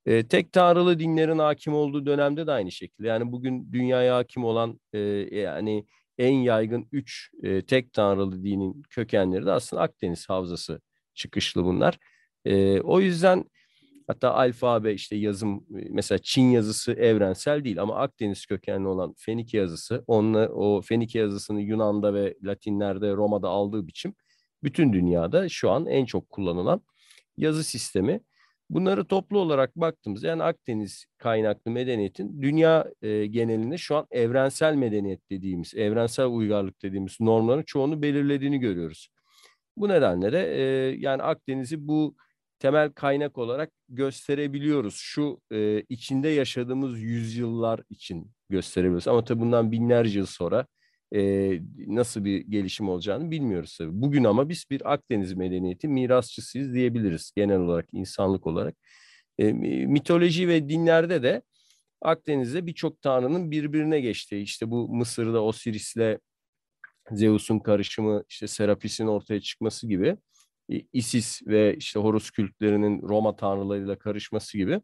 E, 0.06 0.28
tek 0.28 0.52
tanrılı 0.52 0.98
dinlerin 0.98 1.38
hakim 1.38 1.74
olduğu 1.74 2.06
dönemde 2.06 2.46
de 2.46 2.52
aynı 2.52 2.72
şekilde. 2.72 3.08
Yani 3.08 3.32
bugün 3.32 3.72
dünyaya 3.72 4.16
hakim 4.16 4.44
olan 4.44 4.80
e, 4.92 4.98
yani 5.32 5.86
en 6.18 6.32
yaygın 6.34 6.88
üç 6.92 7.30
e, 7.42 7.62
tek 7.62 7.92
tanrılı 7.92 8.44
dinin 8.44 8.82
kökenleri 8.90 9.46
de 9.46 9.52
aslında 9.52 9.82
Akdeniz 9.82 10.28
havzası 10.28 10.80
çıkışlı 11.14 11.64
bunlar. 11.64 11.98
E, 12.44 12.80
o 12.80 13.00
yüzden 13.00 13.44
hatta 14.06 14.34
alfabe 14.34 14.92
işte 14.94 15.16
yazım 15.16 15.66
mesela 15.68 16.18
Çin 16.18 16.50
yazısı 16.50 16.92
evrensel 16.92 17.64
değil 17.64 17.82
ama 17.82 17.96
Akdeniz 17.96 18.46
kökenli 18.46 18.88
olan 18.88 19.14
Fenike 19.18 19.58
yazısı 19.58 20.04
onunla 20.06 20.48
o 20.48 20.80
Fenike 20.82 21.18
yazısını 21.18 21.60
Yunan'da 21.60 22.14
ve 22.14 22.34
Latinler'de 22.42 23.12
Roma'da 23.12 23.48
aldığı 23.48 23.86
biçim 23.86 24.14
bütün 24.62 24.92
dünyada 24.92 25.48
şu 25.48 25.70
an 25.70 25.86
en 25.86 26.04
çok 26.04 26.30
kullanılan 26.30 26.82
yazı 27.36 27.64
sistemi. 27.64 28.20
Bunları 28.70 29.04
toplu 29.04 29.38
olarak 29.38 29.76
baktığımız 29.76 30.22
yani 30.22 30.42
Akdeniz 30.42 31.06
kaynaklı 31.18 31.70
medeniyetin 31.70 32.42
dünya 32.42 32.90
e, 33.02 33.26
genelinde 33.26 33.78
şu 33.78 33.96
an 33.96 34.06
evrensel 34.10 34.74
medeniyet 34.74 35.30
dediğimiz, 35.30 35.74
evrensel 35.74 36.26
uygarlık 36.26 36.82
dediğimiz 36.82 37.20
normların 37.20 37.62
çoğunu 37.62 38.02
belirlediğini 38.02 38.58
görüyoruz. 38.58 39.08
Bu 39.76 39.88
nedenle 39.88 40.32
de 40.32 40.56
e, 40.56 40.62
yani 40.98 41.22
Akdeniz'i 41.22 41.88
bu 41.88 42.16
temel 42.64 42.92
kaynak 42.92 43.38
olarak 43.38 43.70
gösterebiliyoruz. 43.88 44.94
Şu 44.96 45.40
e, 45.52 45.82
içinde 45.88 46.28
yaşadığımız 46.28 47.00
yüzyıllar 47.00 47.80
için 47.90 48.30
gösterebiliyoruz. 48.50 49.08
Ama 49.08 49.24
tabii 49.24 49.40
bundan 49.40 49.72
binlerce 49.72 50.18
yıl 50.18 50.26
sonra 50.26 50.66
e, 51.14 51.20
nasıl 51.86 52.24
bir 52.24 52.40
gelişim 52.40 52.88
olacağını 52.88 53.30
bilmiyoruz 53.30 53.76
tabii. 53.78 54.02
Bugün 54.02 54.24
ama 54.24 54.48
biz 54.48 54.64
bir 54.70 54.92
Akdeniz 54.92 55.34
medeniyeti 55.34 55.88
mirasçısıyız 55.88 56.74
diyebiliriz 56.74 57.32
genel 57.36 57.58
olarak 57.58 57.86
insanlık 57.92 58.46
olarak. 58.46 58.74
E, 59.38 59.52
mitoloji 59.86 60.48
ve 60.48 60.68
dinlerde 60.68 61.22
de 61.22 61.42
Akdeniz'de 62.02 62.66
birçok 62.66 63.02
tanrının 63.02 63.50
birbirine 63.50 64.00
geçtiği 64.00 64.42
işte 64.42 64.70
bu 64.70 64.88
Mısır'da 64.88 65.42
Osiris'le 65.42 66.18
Zeus'un 67.10 67.58
karışımı 67.58 68.24
işte 68.28 68.46
Serapis'in 68.46 69.06
ortaya 69.06 69.40
çıkması 69.40 69.88
gibi 69.88 70.16
Isis 70.92 71.46
ve 71.46 71.76
işte 71.76 72.00
Horus 72.00 72.30
kültlerinin 72.30 73.02
Roma 73.02 73.36
tanrılarıyla 73.36 73.98
karışması 73.98 74.58
gibi 74.58 74.80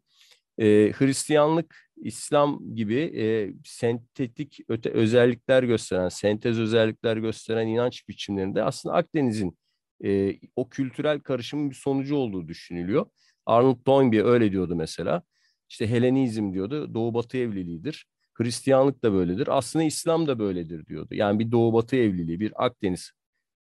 e, 0.57 0.91
Hristiyanlık, 0.91 1.91
İslam 1.97 2.75
gibi 2.75 2.95
e, 2.95 3.53
sentetik 3.65 4.59
öte 4.67 4.89
özellikler 4.89 5.63
gösteren, 5.63 6.09
sentez 6.09 6.59
özellikler 6.59 7.17
gösteren 7.17 7.67
inanç 7.67 8.07
biçimlerinde 8.09 8.63
aslında 8.63 8.95
Akdeniz'in 8.95 9.57
e, 10.03 10.39
o 10.55 10.69
kültürel 10.69 11.19
karışımın 11.19 11.69
bir 11.69 11.75
sonucu 11.75 12.15
olduğu 12.15 12.47
düşünülüyor. 12.47 13.05
Arnold 13.45 13.83
Toynbee 13.85 14.23
öyle 14.23 14.51
diyordu 14.51 14.75
mesela. 14.75 15.23
İşte 15.69 15.87
Helenizm 15.87 16.53
diyordu, 16.53 16.93
Doğu 16.93 17.13
Batı 17.13 17.37
evliliğidir. 17.37 18.05
Hristiyanlık 18.33 19.03
da 19.03 19.13
böyledir. 19.13 19.47
Aslında 19.57 19.85
İslam 19.85 20.27
da 20.27 20.39
böyledir 20.39 20.85
diyordu. 20.85 21.15
Yani 21.15 21.39
bir 21.39 21.51
Doğu 21.51 21.73
Batı 21.73 21.95
evliliği, 21.95 22.39
bir 22.39 22.65
Akdeniz 22.65 23.11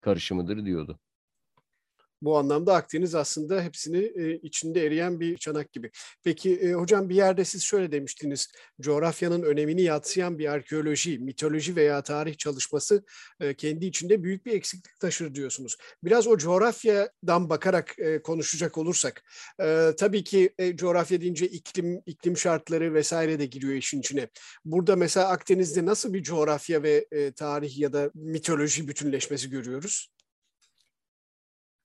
karışımıdır 0.00 0.64
diyordu. 0.64 0.98
Bu 2.22 2.38
anlamda 2.38 2.74
Akdeniz 2.74 3.14
aslında 3.14 3.62
hepsini 3.62 3.98
e, 3.98 4.34
içinde 4.34 4.86
eriyen 4.86 5.20
bir 5.20 5.36
çanak 5.36 5.72
gibi. 5.72 5.90
Peki 6.24 6.56
e, 6.56 6.72
hocam 6.72 7.08
bir 7.08 7.14
yerde 7.14 7.44
siz 7.44 7.62
şöyle 7.62 7.92
demiştiniz. 7.92 8.52
Coğrafyanın 8.80 9.42
önemini 9.42 9.82
yatsıyan 9.82 10.38
bir 10.38 10.46
arkeoloji, 10.52 11.18
mitoloji 11.18 11.76
veya 11.76 12.02
tarih 12.02 12.38
çalışması 12.38 13.04
e, 13.40 13.54
kendi 13.54 13.86
içinde 13.86 14.22
büyük 14.22 14.46
bir 14.46 14.52
eksiklik 14.52 15.00
taşır 15.00 15.34
diyorsunuz. 15.34 15.76
Biraz 16.04 16.26
o 16.26 16.38
coğrafyadan 16.38 17.50
bakarak 17.50 17.98
e, 17.98 18.22
konuşacak 18.22 18.78
olursak, 18.78 19.22
e, 19.60 19.90
tabii 19.98 20.24
ki 20.24 20.54
e, 20.58 20.76
coğrafya 20.76 21.20
deyince 21.20 21.46
iklim, 21.46 22.02
iklim 22.06 22.36
şartları 22.36 22.94
vesaire 22.94 23.38
de 23.38 23.46
giriyor 23.46 23.74
işin 23.74 24.00
içine. 24.00 24.28
Burada 24.64 24.96
mesela 24.96 25.28
Akdeniz'de 25.28 25.86
nasıl 25.86 26.14
bir 26.14 26.22
coğrafya 26.22 26.82
ve 26.82 27.06
e, 27.12 27.32
tarih 27.32 27.78
ya 27.78 27.92
da 27.92 28.10
mitoloji 28.14 28.88
bütünleşmesi 28.88 29.50
görüyoruz? 29.50 30.19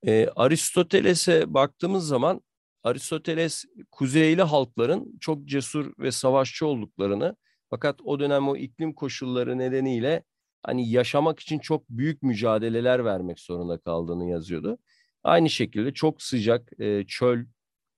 E, 0.07 0.27
Aristoteles'e 0.35 1.53
baktığımız 1.53 2.07
zaman 2.07 2.41
Aristoteles 2.83 3.65
kuzeyli 3.91 4.41
halkların 4.41 5.17
çok 5.21 5.45
cesur 5.45 5.93
ve 5.99 6.11
savaşçı 6.11 6.65
olduklarını 6.67 7.35
fakat 7.69 7.99
o 8.03 8.19
dönem 8.19 8.47
o 8.47 8.57
iklim 8.57 8.93
koşulları 8.93 9.57
nedeniyle 9.57 10.23
hani 10.63 10.89
yaşamak 10.89 11.39
için 11.39 11.59
çok 11.59 11.89
büyük 11.89 12.23
mücadeleler 12.23 13.05
vermek 13.05 13.39
zorunda 13.39 13.77
kaldığını 13.77 14.29
yazıyordu. 14.29 14.77
Aynı 15.23 15.49
şekilde 15.49 15.93
çok 15.93 16.21
sıcak 16.21 16.71
e, 16.79 17.03
çöl, 17.07 17.45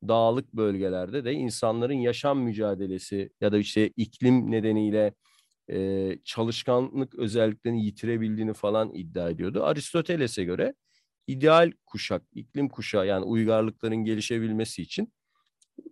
dağlık 0.08 0.54
bölgelerde 0.54 1.26
de 1.26 1.34
insanların 1.34 1.94
yaşam 1.94 2.40
mücadelesi 2.40 3.30
ya 3.42 3.52
da 3.52 3.58
işte 3.58 3.88
iklim 3.98 4.52
nedeniyle 4.52 5.14
e, 5.72 6.20
çalışkanlık 6.24 7.16
özelliklerini 7.16 7.86
yitirebildiğini 7.86 8.54
falan 8.54 8.94
iddia 8.94 9.30
ediyordu. 9.30 9.64
Aristoteles'e 9.64 10.44
göre 10.44 10.74
ideal 11.28 11.72
kuşak, 11.86 12.24
iklim 12.34 12.70
kuşağı 12.70 13.08
yani 13.08 13.26
uygarlıkların 13.26 13.98
gelişebilmesi 13.98 14.82
için 14.82 15.14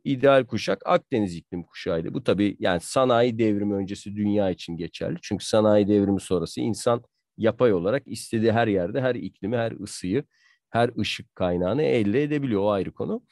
ideal 0.03 0.45
kuşak 0.45 0.81
Akdeniz 0.85 1.35
iklim 1.35 1.63
kuşağıydı. 1.63 2.13
Bu 2.13 2.23
tabii 2.23 2.55
yani 2.59 2.79
sanayi 2.81 3.39
devrimi 3.39 3.75
öncesi 3.75 4.15
dünya 4.15 4.49
için 4.49 4.77
geçerli. 4.77 5.17
Çünkü 5.21 5.45
sanayi 5.45 5.87
devrimi 5.87 6.21
sonrası 6.21 6.61
insan 6.61 7.03
yapay 7.37 7.73
olarak 7.73 8.03
istediği 8.05 8.51
her 8.51 8.67
yerde 8.67 9.01
her 9.01 9.15
iklimi, 9.15 9.57
her 9.57 9.71
ısıyı, 9.71 10.23
her 10.69 10.91
ışık 10.99 11.35
kaynağını 11.35 11.81
elde 11.81 12.23
edebiliyor. 12.23 12.61
O 12.61 12.71
ayrı 12.71 12.91
konu. 12.93 13.23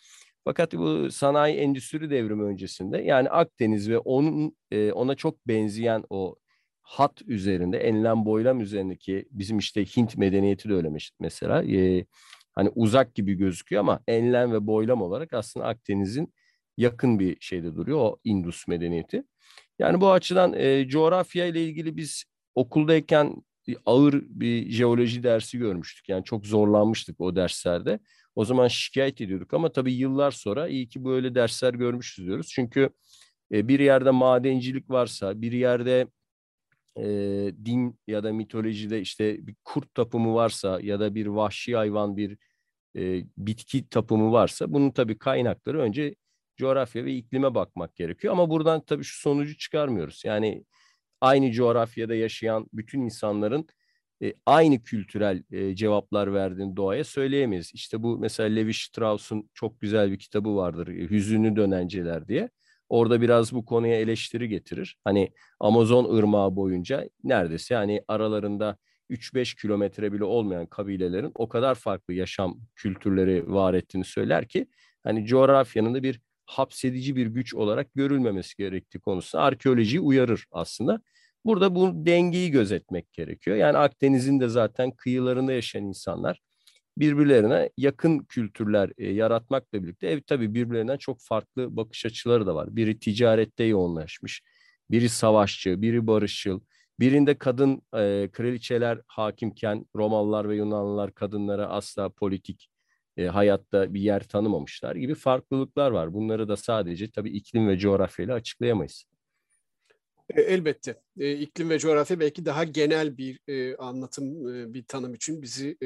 Fakat 0.45 0.73
bu 0.73 1.11
sanayi 1.11 1.55
endüstri 1.57 2.09
devrimi 2.09 2.43
öncesinde 2.43 2.97
yani 2.97 3.29
Akdeniz 3.29 3.89
ve 3.89 3.97
onun 3.97 4.55
e, 4.71 4.91
ona 4.91 5.15
çok 5.15 5.47
benzeyen 5.47 6.03
o 6.09 6.35
hat 6.83 7.21
üzerinde, 7.27 7.77
enlem 7.77 8.25
boylam 8.25 8.61
üzerindeki 8.61 9.25
bizim 9.31 9.57
işte 9.57 9.85
Hint 9.85 10.17
medeniyeti 10.17 10.69
de 10.69 10.73
öyle 10.73 10.89
mesela. 11.19 11.63
E, 11.63 12.05
hani 12.51 12.69
uzak 12.75 13.15
gibi 13.15 13.33
gözüküyor 13.33 13.79
ama 13.79 13.99
enlem 14.07 14.51
ve 14.51 14.67
boylam 14.67 15.01
olarak 15.01 15.33
aslında 15.33 15.65
Akdeniz'in 15.65 16.33
yakın 16.77 17.19
bir 17.19 17.37
şeyde 17.39 17.75
duruyor 17.75 17.99
o 17.99 18.19
Indus 18.23 18.67
medeniyeti. 18.67 19.23
Yani 19.79 20.01
bu 20.01 20.11
açıdan 20.11 20.53
e, 20.53 20.87
coğrafya 20.87 21.45
ile 21.45 21.63
ilgili 21.63 21.97
biz 21.97 22.23
okuldayken 22.55 23.35
ağır 23.85 24.23
bir 24.27 24.71
jeoloji 24.71 25.23
dersi 25.23 25.57
görmüştük. 25.57 26.09
Yani 26.09 26.23
çok 26.23 26.45
zorlanmıştık 26.45 27.21
o 27.21 27.35
derslerde. 27.35 27.99
O 28.35 28.45
zaman 28.45 28.67
şikayet 28.67 29.21
ediyorduk 29.21 29.53
ama 29.53 29.71
tabii 29.71 29.93
yıllar 29.93 30.31
sonra 30.31 30.67
iyi 30.67 30.89
ki 30.89 31.05
böyle 31.05 31.35
dersler 31.35 31.73
görmüşüz 31.73 32.25
diyoruz. 32.25 32.47
Çünkü 32.47 32.89
bir 33.51 33.79
yerde 33.79 34.11
madencilik 34.11 34.89
varsa, 34.89 35.41
bir 35.41 35.51
yerde 35.51 36.07
e, 36.97 37.03
din 37.65 37.99
ya 38.07 38.23
da 38.23 38.33
mitolojide 38.33 39.01
işte 39.01 39.47
bir 39.47 39.55
kurt 39.63 39.93
tapımı 39.95 40.33
varsa 40.35 40.79
ya 40.83 40.99
da 40.99 41.15
bir 41.15 41.27
vahşi 41.27 41.75
hayvan 41.75 42.17
bir 42.17 42.37
e, 42.97 43.23
bitki 43.37 43.89
tapımı 43.89 44.31
varsa 44.31 44.73
bunun 44.73 44.91
tabii 44.91 45.17
kaynakları 45.17 45.79
önce 45.79 46.15
coğrafya 46.57 47.05
ve 47.05 47.13
iklime 47.13 47.55
bakmak 47.55 47.95
gerekiyor. 47.95 48.33
Ama 48.33 48.49
buradan 48.49 48.81
tabii 48.85 49.03
şu 49.03 49.21
sonucu 49.21 49.57
çıkarmıyoruz. 49.57 50.21
Yani 50.25 50.65
aynı 51.21 51.51
coğrafyada 51.51 52.15
yaşayan 52.15 52.67
bütün 52.73 53.01
insanların 53.01 53.67
e, 54.23 54.33
aynı 54.45 54.83
kültürel 54.83 55.43
e, 55.51 55.75
cevaplar 55.75 56.33
verdiğini 56.33 56.75
doğaya 56.75 57.03
söyleyemeyiz. 57.03 57.71
İşte 57.73 58.03
bu 58.03 58.17
mesela 58.17 58.49
Levi 58.49 58.73
Strauss'un 58.73 59.49
çok 59.53 59.81
güzel 59.81 60.11
bir 60.11 60.19
kitabı 60.19 60.55
vardır. 60.55 60.87
Hüzünlü 60.87 61.55
Dönenceler 61.55 62.27
diye. 62.27 62.49
Orada 62.89 63.21
biraz 63.21 63.53
bu 63.53 63.65
konuya 63.65 63.99
eleştiri 63.99 64.49
getirir. 64.49 64.97
Hani 65.03 65.31
Amazon 65.59 66.17
ırmağı 66.17 66.55
boyunca 66.55 67.09
neredeyse 67.23 67.73
yani 67.73 68.03
aralarında 68.07 68.77
3-5 69.09 69.61
kilometre 69.61 70.13
bile 70.13 70.23
olmayan 70.23 70.65
kabilelerin 70.65 71.31
o 71.35 71.49
kadar 71.49 71.75
farklı 71.75 72.13
yaşam 72.13 72.59
kültürleri 72.75 73.53
var 73.53 73.73
ettiğini 73.73 74.05
söyler 74.05 74.47
ki 74.47 74.67
hani 75.03 75.25
coğrafyanın 75.25 75.93
da 75.93 76.03
bir 76.03 76.21
hapsedici 76.45 77.15
bir 77.15 77.27
güç 77.27 77.55
olarak 77.55 77.93
görülmemesi 77.95 78.57
gerektiği 78.57 78.99
konusunda 78.99 79.43
arkeolojiyi 79.43 79.99
uyarır 79.99 80.45
aslında. 80.51 81.01
Burada 81.45 81.75
bu 81.75 82.05
dengeyi 82.05 82.51
gözetmek 82.51 83.13
gerekiyor. 83.13 83.57
Yani 83.57 83.77
Akdeniz'in 83.77 84.39
de 84.39 84.47
zaten 84.47 84.91
kıyılarında 84.91 85.53
yaşayan 85.53 85.83
insanlar 85.85 86.39
birbirlerine 86.97 87.69
yakın 87.77 88.19
kültürler 88.19 88.91
e, 88.97 89.11
yaratmakla 89.11 89.83
birlikte 89.83 90.07
ev 90.07 90.21
tabii 90.21 90.53
birbirlerinden 90.53 90.97
çok 90.97 91.21
farklı 91.21 91.75
bakış 91.77 92.05
açıları 92.05 92.47
da 92.47 92.55
var. 92.55 92.75
Biri 92.75 92.99
ticarette 92.99 93.63
yoğunlaşmış, 93.63 94.41
biri 94.91 95.09
savaşçı, 95.09 95.81
biri 95.81 96.07
barışçıl. 96.07 96.59
Birinde 96.99 97.37
kadın 97.37 97.81
e, 97.95 98.29
kraliçeler 98.31 99.01
hakimken 99.07 99.85
Romalılar 99.95 100.49
ve 100.49 100.55
Yunanlılar 100.55 101.13
kadınlara 101.13 101.67
asla 101.67 102.09
politik 102.09 102.69
e, 103.17 103.25
hayatta 103.25 103.93
bir 103.93 104.01
yer 104.01 104.23
tanımamışlar 104.23 104.95
gibi 104.95 105.15
farklılıklar 105.15 105.91
var. 105.91 106.13
Bunları 106.13 106.47
da 106.47 106.57
sadece 106.57 107.11
tabii 107.11 107.29
iklim 107.29 107.67
ve 107.67 107.77
coğrafyayla 107.77 108.35
açıklayamayız. 108.35 109.05
E, 110.29 110.41
elbette. 110.41 111.01
E, 111.19 111.31
iklim 111.31 111.69
ve 111.69 111.79
coğrafya 111.79 112.19
belki 112.19 112.45
daha 112.45 112.63
genel 112.63 113.17
bir 113.17 113.39
e, 113.47 113.75
anlatım, 113.75 114.45
bir 114.73 114.83
tanım 114.83 115.13
için 115.13 115.41
bizi 115.41 115.77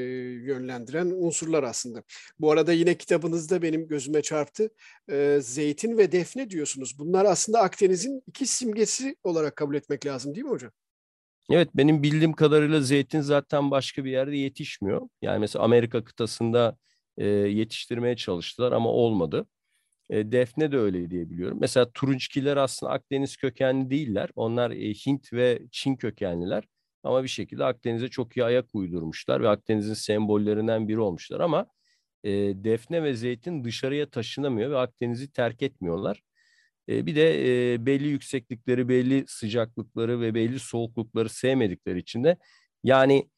yönlendiren 0.45 1.05
unsurlar 1.05 1.63
aslında. 1.63 2.03
Bu 2.39 2.51
arada 2.51 2.73
yine 2.73 2.97
kitabınızda 2.97 3.61
benim 3.61 3.87
gözüme 3.87 4.21
çarptı. 4.21 4.69
Zeytin 5.39 5.97
ve 5.97 6.11
defne 6.11 6.49
diyorsunuz. 6.49 6.99
Bunlar 6.99 7.25
aslında 7.25 7.59
Akdeniz'in 7.59 8.23
iki 8.27 8.45
simgesi 8.45 9.15
olarak 9.23 9.55
kabul 9.55 9.75
etmek 9.75 10.05
lazım 10.05 10.35
değil 10.35 10.45
mi 10.45 10.51
hocam? 10.51 10.71
Evet 11.49 11.69
benim 11.75 12.03
bildiğim 12.03 12.33
kadarıyla 12.33 12.81
zeytin 12.81 13.21
zaten 13.21 13.71
başka 13.71 14.05
bir 14.05 14.11
yerde 14.11 14.37
yetişmiyor. 14.37 15.09
Yani 15.21 15.39
mesela 15.39 15.65
Amerika 15.65 16.03
kıtasında 16.03 16.77
yetiştirmeye 17.47 18.15
çalıştılar 18.15 18.71
ama 18.71 18.89
olmadı. 18.89 19.45
E, 20.09 20.31
Defne 20.31 20.71
de 20.71 20.77
öyle 20.77 21.11
diye 21.11 21.29
biliyorum. 21.29 21.57
Mesela 21.61 21.91
turunçkiler 21.91 22.57
aslında 22.57 22.91
Akdeniz 22.93 23.37
kökenli 23.37 23.89
değiller. 23.89 24.29
Onlar 24.35 24.71
e, 24.71 24.93
Hint 24.93 25.33
ve 25.33 25.61
Çin 25.71 25.95
kökenliler. 25.95 26.63
Ama 27.03 27.23
bir 27.23 27.27
şekilde 27.27 27.65
Akdeniz'e 27.65 28.07
çok 28.07 28.37
iyi 28.37 28.43
ayak 28.43 28.65
uydurmuşlar 28.75 29.41
ve 29.41 29.49
Akdeniz'in 29.49 29.93
sembollerinden 29.93 30.87
biri 30.87 30.99
olmuşlar. 30.99 31.39
Ama 31.39 31.67
e, 32.23 32.31
Defne 32.63 33.03
ve 33.03 33.13
Zeytin 33.13 33.63
dışarıya 33.63 34.09
taşınamıyor 34.09 34.71
ve 34.71 34.77
Akdeniz'i 34.77 35.31
terk 35.31 35.61
etmiyorlar. 35.61 36.21
E, 36.89 37.05
bir 37.05 37.15
de 37.15 37.73
e, 37.73 37.85
belli 37.85 38.07
yükseklikleri, 38.07 38.89
belli 38.89 39.25
sıcaklıkları 39.27 40.21
ve 40.21 40.33
belli 40.35 40.59
soğuklukları 40.59 41.29
sevmedikleri 41.29 41.99
için 41.99 42.23
de 42.23 42.37
yani 42.83 43.29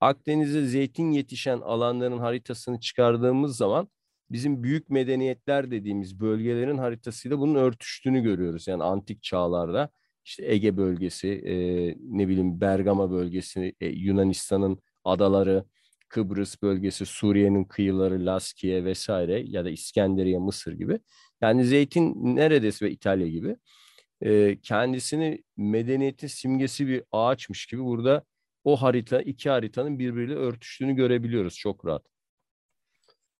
Akdeniz'e 0.00 0.66
zeytin 0.66 1.12
yetişen 1.12 1.60
alanların 1.60 2.18
haritasını 2.18 2.80
çıkardığımız 2.80 3.56
zaman 3.56 3.88
bizim 4.30 4.62
büyük 4.62 4.90
medeniyetler 4.90 5.70
dediğimiz 5.70 6.20
bölgelerin 6.20 6.78
haritasıyla 6.78 7.38
bunun 7.38 7.54
örtüştüğünü 7.54 8.22
görüyoruz. 8.22 8.68
Yani 8.68 8.84
antik 8.84 9.22
çağlarda 9.22 9.90
işte 10.24 10.52
Ege 10.52 10.76
bölgesi, 10.76 11.28
e, 11.28 11.54
ne 12.00 12.28
bileyim 12.28 12.60
Bergama 12.60 13.10
bölgesi, 13.10 13.74
e, 13.80 13.86
Yunanistan'ın 13.86 14.78
adaları, 15.04 15.64
Kıbrıs 16.08 16.62
bölgesi, 16.62 17.06
Suriye'nin 17.06 17.64
kıyıları, 17.64 18.26
Laskiye 18.26 18.84
vesaire 18.84 19.44
ya 19.46 19.64
da 19.64 19.70
İskenderiye, 19.70 20.38
Mısır 20.38 20.72
gibi. 20.72 21.00
Yani 21.40 21.64
zeytin 21.64 22.36
neredeyse 22.36 22.86
ve 22.86 22.90
İtalya 22.90 23.28
gibi 23.28 23.56
e, 24.22 24.60
kendisini 24.62 25.44
medeniyetin 25.56 26.26
simgesi 26.26 26.86
bir 26.88 27.02
ağaçmış 27.12 27.66
gibi 27.66 27.84
burada 27.84 28.24
o 28.64 28.76
harita, 28.76 29.22
iki 29.22 29.50
haritanın 29.50 29.98
birbiriyle 29.98 30.34
örtüştüğünü 30.34 30.94
görebiliyoruz 30.96 31.56
çok 31.56 31.86
rahat. 31.86 32.17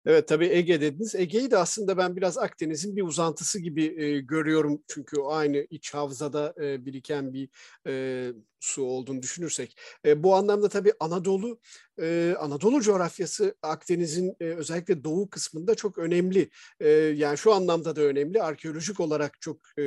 Evet 0.07 0.29
tabii 0.29 0.47
Ege 0.47 0.81
dediniz. 0.81 1.15
Ege'yi 1.15 1.51
de 1.51 1.59
aslında 1.59 1.97
ben 1.97 2.17
biraz 2.17 2.39
Akdeniz'in 2.39 2.97
bir 2.97 3.03
uzantısı 3.03 3.61
gibi 3.61 4.03
e, 4.03 4.21
görüyorum. 4.21 4.83
Çünkü 4.89 5.17
aynı 5.29 5.67
iç 5.71 5.95
havzada 5.95 6.55
e, 6.63 6.85
biriken 6.87 7.33
bir 7.33 7.49
e, 7.87 8.33
su 8.61 8.83
olduğunu 8.83 9.23
düşünürsek. 9.23 9.79
E, 10.05 10.23
bu 10.23 10.35
anlamda 10.35 10.69
tabii 10.69 10.93
Anadolu, 11.01 11.61
e, 12.01 12.35
Anadolu 12.39 12.81
coğrafyası 12.81 13.55
Akdeniz'in 13.63 14.37
e, 14.41 14.45
özellikle 14.45 15.05
doğu 15.05 15.31
kısmında 15.31 15.75
çok 15.75 15.99
önemli. 15.99 16.51
E, 16.81 16.89
yani 16.89 17.39
şu 17.39 17.53
anlamda 17.53 17.97
da 17.97 18.01
önemli. 18.01 18.43
Arkeolojik 18.43 19.01
olarak 19.01 19.41
çok 19.41 19.57
e, 19.79 19.83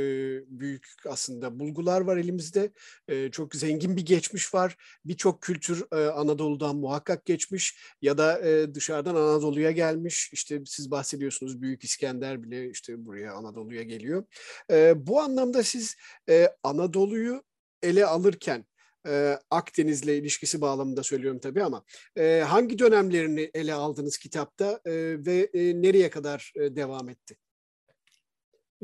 büyük 0.60 0.88
aslında 1.10 1.60
bulgular 1.60 2.02
var 2.02 2.18
elimizde. 2.18 2.72
E, 3.08 3.32
çok 3.32 3.56
zengin 3.56 3.98
bir 3.98 4.06
geçmiş 4.06 4.54
var. 4.54 4.78
Birçok 5.06 5.42
kültür 5.42 5.86
e, 5.92 5.96
Anadolu'dan 5.96 6.76
muhakkak 6.76 7.26
geçmiş 7.26 7.78
ya 8.02 8.18
da 8.18 8.40
e, 8.40 8.74
dışarıdan 8.74 9.16
Anadolu'ya 9.16 9.72
gelmiş. 9.72 10.30
İşte 10.34 10.62
siz 10.66 10.92
bahsediyorsunuz 10.92 11.62
Büyük 11.62 11.84
İskender 11.84 12.44
bile 12.44 12.70
işte 12.70 13.06
buraya 13.06 13.34
Anadolu'ya 13.34 13.84
geliyor. 13.84 14.24
E, 14.72 15.08
bu 15.08 15.22
anlamda 15.22 15.64
siz 15.64 15.96
e, 16.30 16.50
Anadolu'yu 16.64 17.44
ele 17.84 18.06
alırken 18.06 18.66
e, 19.08 19.40
Akdeniz'le 19.50 20.08
ilişkisi 20.08 20.62
bağlamında 20.62 21.04
söylüyorum 21.04 21.40
tabii 21.40 21.64
ama 21.64 21.84
e, 22.18 22.44
hangi 22.48 22.80
dönemlerini 22.80 23.52
ele 23.54 23.74
aldınız 23.74 24.18
kitapta 24.18 24.80
e, 24.86 24.92
ve 25.26 25.50
e, 25.54 25.82
nereye 25.82 26.10
kadar 26.10 26.54
e, 26.56 26.76
devam 26.76 27.10
etti? 27.10 27.38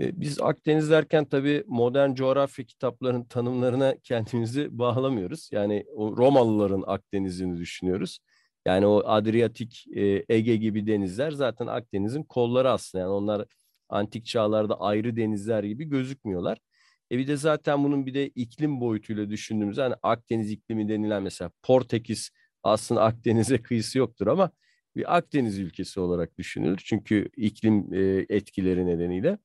E, 0.02 0.22
biz 0.22 0.42
Akdeniz 0.42 0.90
derken 0.90 1.26
tabii 1.26 1.64
modern 1.68 2.14
coğrafya 2.14 2.66
kitaplarının 2.66 3.24
tanımlarına 3.24 3.96
kendimizi 4.04 4.78
bağlamıyoruz. 4.78 5.50
Yani 5.52 5.86
o 5.96 6.18
Romalıların 6.18 6.84
Akdeniz'ini 6.88 7.58
düşünüyoruz. 7.58 8.20
Yani 8.66 8.86
o 8.86 9.04
Adriyatik, 9.06 9.86
e, 9.96 10.26
Ege 10.30 10.56
gibi 10.56 10.88
denizler 10.88 11.32
zaten 11.32 11.68
Akdeniz'in 11.68 12.24
kolları 12.24 12.72
aslında. 12.72 13.02
Yani 13.02 13.12
onlar 13.12 13.46
antik 13.90 14.26
çağlarda 14.26 14.82
ayrı 14.82 15.16
denizler 15.16 15.64
gibi 15.64 15.86
gözükmüyorlar. 15.86 16.58
E 17.12 17.18
bir 17.18 17.28
de 17.28 17.38
zaten 17.38 17.84
bunun 17.84 18.06
bir 18.06 18.14
de 18.14 18.28
iklim 18.28 18.82
boyutuyla 18.82 19.30
düşündüğümüzde 19.30 19.82
hani 19.82 19.96
Akdeniz 20.04 20.52
iklimi 20.52 20.90
denilen 20.90 21.24
mesela 21.24 21.52
Portekiz 21.64 22.32
aslında 22.64 23.04
Akdeniz'e 23.04 23.62
kıyısı 23.62 23.98
yoktur 23.98 24.28
ama 24.28 24.52
bir 24.96 25.18
Akdeniz 25.18 25.60
ülkesi 25.60 26.00
olarak 26.00 26.38
düşünülür. 26.38 26.82
Çünkü 26.86 27.30
iklim 27.38 27.94
e, 27.94 28.26
etkileri 28.30 28.86
nedeniyle. 28.86 29.38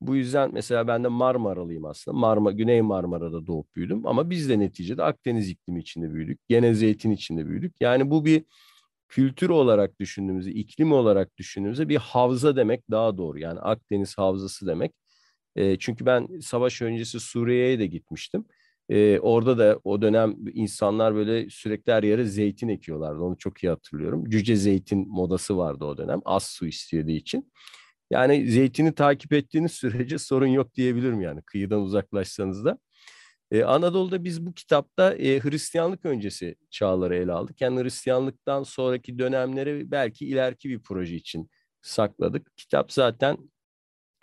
Bu 0.00 0.16
yüzden 0.16 0.50
mesela 0.52 0.88
ben 0.88 1.04
de 1.04 1.08
Marmaralıyım 1.08 1.84
aslında. 1.84 2.18
Marma, 2.18 2.52
Güney 2.52 2.82
Marmara'da 2.82 3.46
doğup 3.46 3.76
büyüdüm 3.76 4.06
ama 4.06 4.30
biz 4.30 4.48
de 4.48 4.58
neticede 4.58 5.02
Akdeniz 5.02 5.50
iklimi 5.50 5.80
içinde 5.80 6.14
büyüdük. 6.14 6.40
Gene 6.48 6.74
zeytin 6.74 7.10
içinde 7.10 7.46
büyüdük. 7.46 7.74
Yani 7.80 8.10
bu 8.10 8.24
bir 8.24 8.44
kültür 9.08 9.48
olarak 9.50 10.00
düşündüğümüzde, 10.00 10.52
iklim 10.52 10.92
olarak 10.92 11.36
düşündüğümüzde 11.38 11.88
bir 11.88 11.96
havza 11.96 12.56
demek 12.56 12.90
daha 12.90 13.18
doğru. 13.18 13.38
Yani 13.38 13.60
Akdeniz 13.60 14.18
havzası 14.18 14.66
demek. 14.66 14.92
E, 15.56 15.78
çünkü 15.78 16.06
ben 16.06 16.28
savaş 16.40 16.82
öncesi 16.82 17.20
Suriye'ye 17.20 17.78
de 17.78 17.86
gitmiştim. 17.86 18.44
E, 18.88 19.18
orada 19.18 19.58
da 19.58 19.80
o 19.84 20.02
dönem 20.02 20.36
insanlar 20.54 21.14
böyle 21.14 21.50
sürekli 21.50 21.92
her 21.92 22.02
yere 22.02 22.24
zeytin 22.24 22.68
ekiyorlardı. 22.68 23.20
Onu 23.20 23.38
çok 23.38 23.64
iyi 23.64 23.68
hatırlıyorum. 23.68 24.30
Cüce 24.30 24.56
zeytin 24.56 25.08
modası 25.08 25.58
vardı 25.58 25.84
o 25.84 25.98
dönem. 25.98 26.20
Az 26.24 26.44
su 26.46 26.66
istediği 26.66 27.18
için. 27.18 27.52
Yani 28.10 28.50
zeytini 28.50 28.94
takip 28.94 29.32
ettiğiniz 29.32 29.72
sürece 29.72 30.18
sorun 30.28 30.46
yok 30.46 30.74
diyebilirim 30.74 31.20
yani 31.20 31.42
kıyıdan 31.42 31.80
uzaklaşsanız 31.80 32.64
da. 32.64 32.78
Ee, 33.50 33.64
Anadolu'da 33.64 34.24
biz 34.24 34.46
bu 34.46 34.54
kitapta 34.54 35.14
e, 35.14 35.40
Hristiyanlık 35.40 36.04
öncesi 36.04 36.56
çağları 36.70 37.16
ele 37.16 37.32
aldık. 37.32 37.60
Yani 37.60 37.82
Hristiyanlıktan 37.82 38.62
sonraki 38.62 39.18
dönemleri 39.18 39.90
belki 39.90 40.26
ileriki 40.26 40.68
bir 40.70 40.82
proje 40.82 41.16
için 41.16 41.50
sakladık. 41.82 42.56
Kitap 42.56 42.92
zaten 42.92 43.38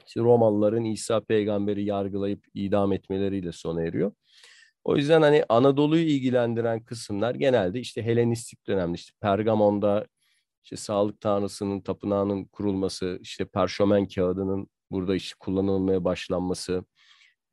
işte 0.08 0.20
Romalıların 0.22 0.84
İsa 0.86 1.22
peygamberi 1.22 1.84
yargılayıp 1.84 2.44
idam 2.54 2.94
etmeleriyle 2.94 3.52
sona 3.52 3.84
eriyor. 3.84 4.12
O 4.84 4.98
yüzden 4.98 5.22
hani 5.22 5.44
Anadolu'yu 5.50 6.04
ilgilendiren 6.04 6.84
kısımlar 6.84 7.36
genelde 7.36 7.80
işte 7.80 8.04
Helenistik 8.04 8.68
dönemde 8.68 8.96
işte 8.96 9.14
Pergamon'da 9.22 10.08
işte 10.64 10.76
sağlık 10.76 11.22
tanrısının 11.22 11.82
tapınağının 11.82 12.46
kurulması, 12.46 13.20
işte 13.22 13.46
perşomen 13.46 14.08
kağıdının 14.08 14.68
burada 14.92 15.16
işte 15.16 15.36
kullanılmaya 15.40 16.04
başlanması, 16.04 16.86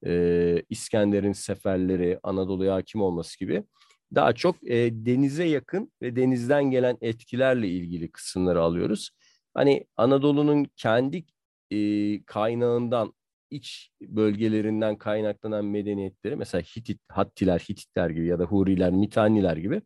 e, 0.07 0.63
İskender'in 0.71 1.33
seferleri, 1.33 2.19
Anadolu'ya 2.23 2.75
hakim 2.75 3.03
olması 3.03 3.39
gibi 3.39 3.65
daha 4.15 4.33
çok 4.33 4.57
e, 4.71 4.77
denize 5.07 5.45
yakın 5.45 5.93
ve 6.03 6.17
denizden 6.17 6.65
gelen 6.71 6.99
etkilerle 7.01 7.69
ilgili 7.69 8.11
kısımları 8.11 8.63
alıyoruz. 8.63 9.11
Hani 9.55 9.87
Anadolu'nun 9.97 10.67
kendi 10.77 11.25
e, 11.71 12.23
kaynağından 12.25 13.15
iç 13.51 13.91
bölgelerinden 14.01 14.97
kaynaklanan 14.97 15.65
medeniyetleri 15.65 16.37
mesela 16.37 16.63
Hitit, 16.63 17.01
Hattiler, 17.09 17.59
Hititler 17.59 18.11
gibi 18.11 18.27
ya 18.27 18.39
da 18.39 18.45
Huriler, 18.45 18.91
Mitanniler 18.91 19.57
gibi 19.57 19.83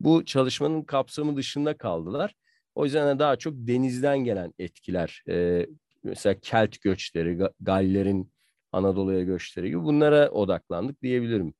bu 0.00 0.24
çalışmanın 0.24 0.82
kapsamı 0.82 1.36
dışında 1.36 1.76
kaldılar. 1.76 2.34
O 2.74 2.84
yüzden 2.84 3.18
daha 3.18 3.36
çok 3.36 3.54
denizden 3.56 4.18
gelen 4.18 4.54
etkiler, 4.58 5.22
e, 5.28 5.66
mesela 6.02 6.40
Kelt 6.40 6.80
göçleri, 6.80 7.38
Galler'in 7.60 8.32
Anadolu'ya 8.72 9.22
göçleri 9.22 9.68
gibi 9.68 9.84
bunlara 9.84 10.30
odaklandık 10.30 11.02
diyebilirim. 11.02 11.54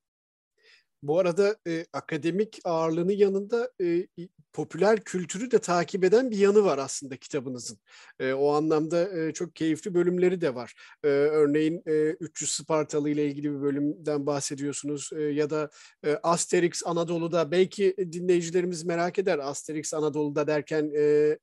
Bu 1.03 1.19
arada 1.19 1.57
e, 1.67 1.87
akademik 1.93 2.59
ağırlığının 2.65 3.13
yanında 3.13 3.71
e, 3.83 4.07
popüler 4.53 5.05
kültürü 5.05 5.51
de 5.51 5.59
takip 5.59 6.05
eden 6.05 6.31
bir 6.31 6.37
yanı 6.37 6.65
var 6.65 6.79
aslında 6.79 7.17
kitabınızın. 7.17 7.79
E, 8.21 8.33
o 8.33 8.53
anlamda 8.53 9.19
e, 9.19 9.33
çok 9.33 9.57
keyifli 9.57 9.95
bölümleri 9.95 10.41
de 10.41 10.55
var. 10.55 10.75
E, 11.05 11.09
örneğin 11.09 11.83
e, 11.87 12.11
300 12.11 12.51
Spartalı 12.51 13.11
ile 13.11 13.27
ilgili 13.27 13.53
bir 13.53 13.63
bölümden 13.63 14.27
bahsediyorsunuz 14.27 15.11
e, 15.17 15.23
ya 15.23 15.51
da 15.51 15.71
e, 16.05 16.17
Asterix 16.23 16.83
Anadolu'da 16.87 17.51
belki 17.51 17.95
dinleyicilerimiz 17.99 18.85
merak 18.85 19.19
eder 19.19 19.39
Asterix 19.39 19.95
Anadolu'da 19.95 20.47
derken 20.47 20.93
e, 20.97 21.39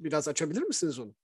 biraz 0.00 0.28
açabilir 0.28 0.62
misiniz 0.62 0.98
onu? 0.98 1.14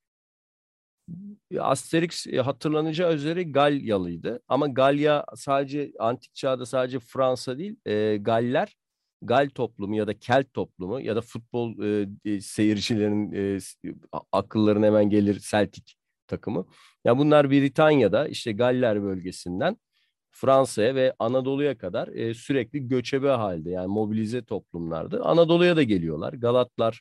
Asterix 1.58 2.26
e, 2.26 2.40
hatırlanacağı 2.40 3.14
üzere 3.14 3.42
Galyalıydı. 3.42 4.40
Ama 4.48 4.66
Galya 4.66 5.24
sadece 5.36 5.92
antik 5.98 6.34
çağda 6.34 6.66
sadece 6.66 6.98
Fransa 7.00 7.58
değil, 7.58 7.76
e, 7.86 8.16
Galler, 8.16 8.76
Gal 9.22 9.48
toplumu 9.54 9.96
ya 9.96 10.06
da 10.06 10.18
Kelt 10.18 10.54
toplumu 10.54 11.00
ya 11.00 11.16
da 11.16 11.20
futbol 11.20 11.82
e, 11.82 12.08
e 12.24 12.40
seyircilerin 12.40 13.32
e, 13.32 13.58
akıllarına 14.32 14.86
hemen 14.86 15.10
gelir 15.10 15.38
Celtic 15.50 15.92
takımı. 16.26 16.66
Ya 17.04 17.18
bunlar 17.18 17.50
Britanya'da 17.50 18.28
işte 18.28 18.52
Galler 18.52 19.02
bölgesinden 19.02 19.76
Fransa'ya 20.30 20.94
ve 20.94 21.14
Anadolu'ya 21.18 21.78
kadar 21.78 22.08
e, 22.08 22.34
sürekli 22.34 22.88
göçebe 22.88 23.28
halde 23.28 23.70
yani 23.70 23.86
mobilize 23.86 24.44
toplumlardı. 24.44 25.24
Anadolu'ya 25.24 25.76
da 25.76 25.82
geliyorlar. 25.82 26.32
Galatlar 26.32 27.00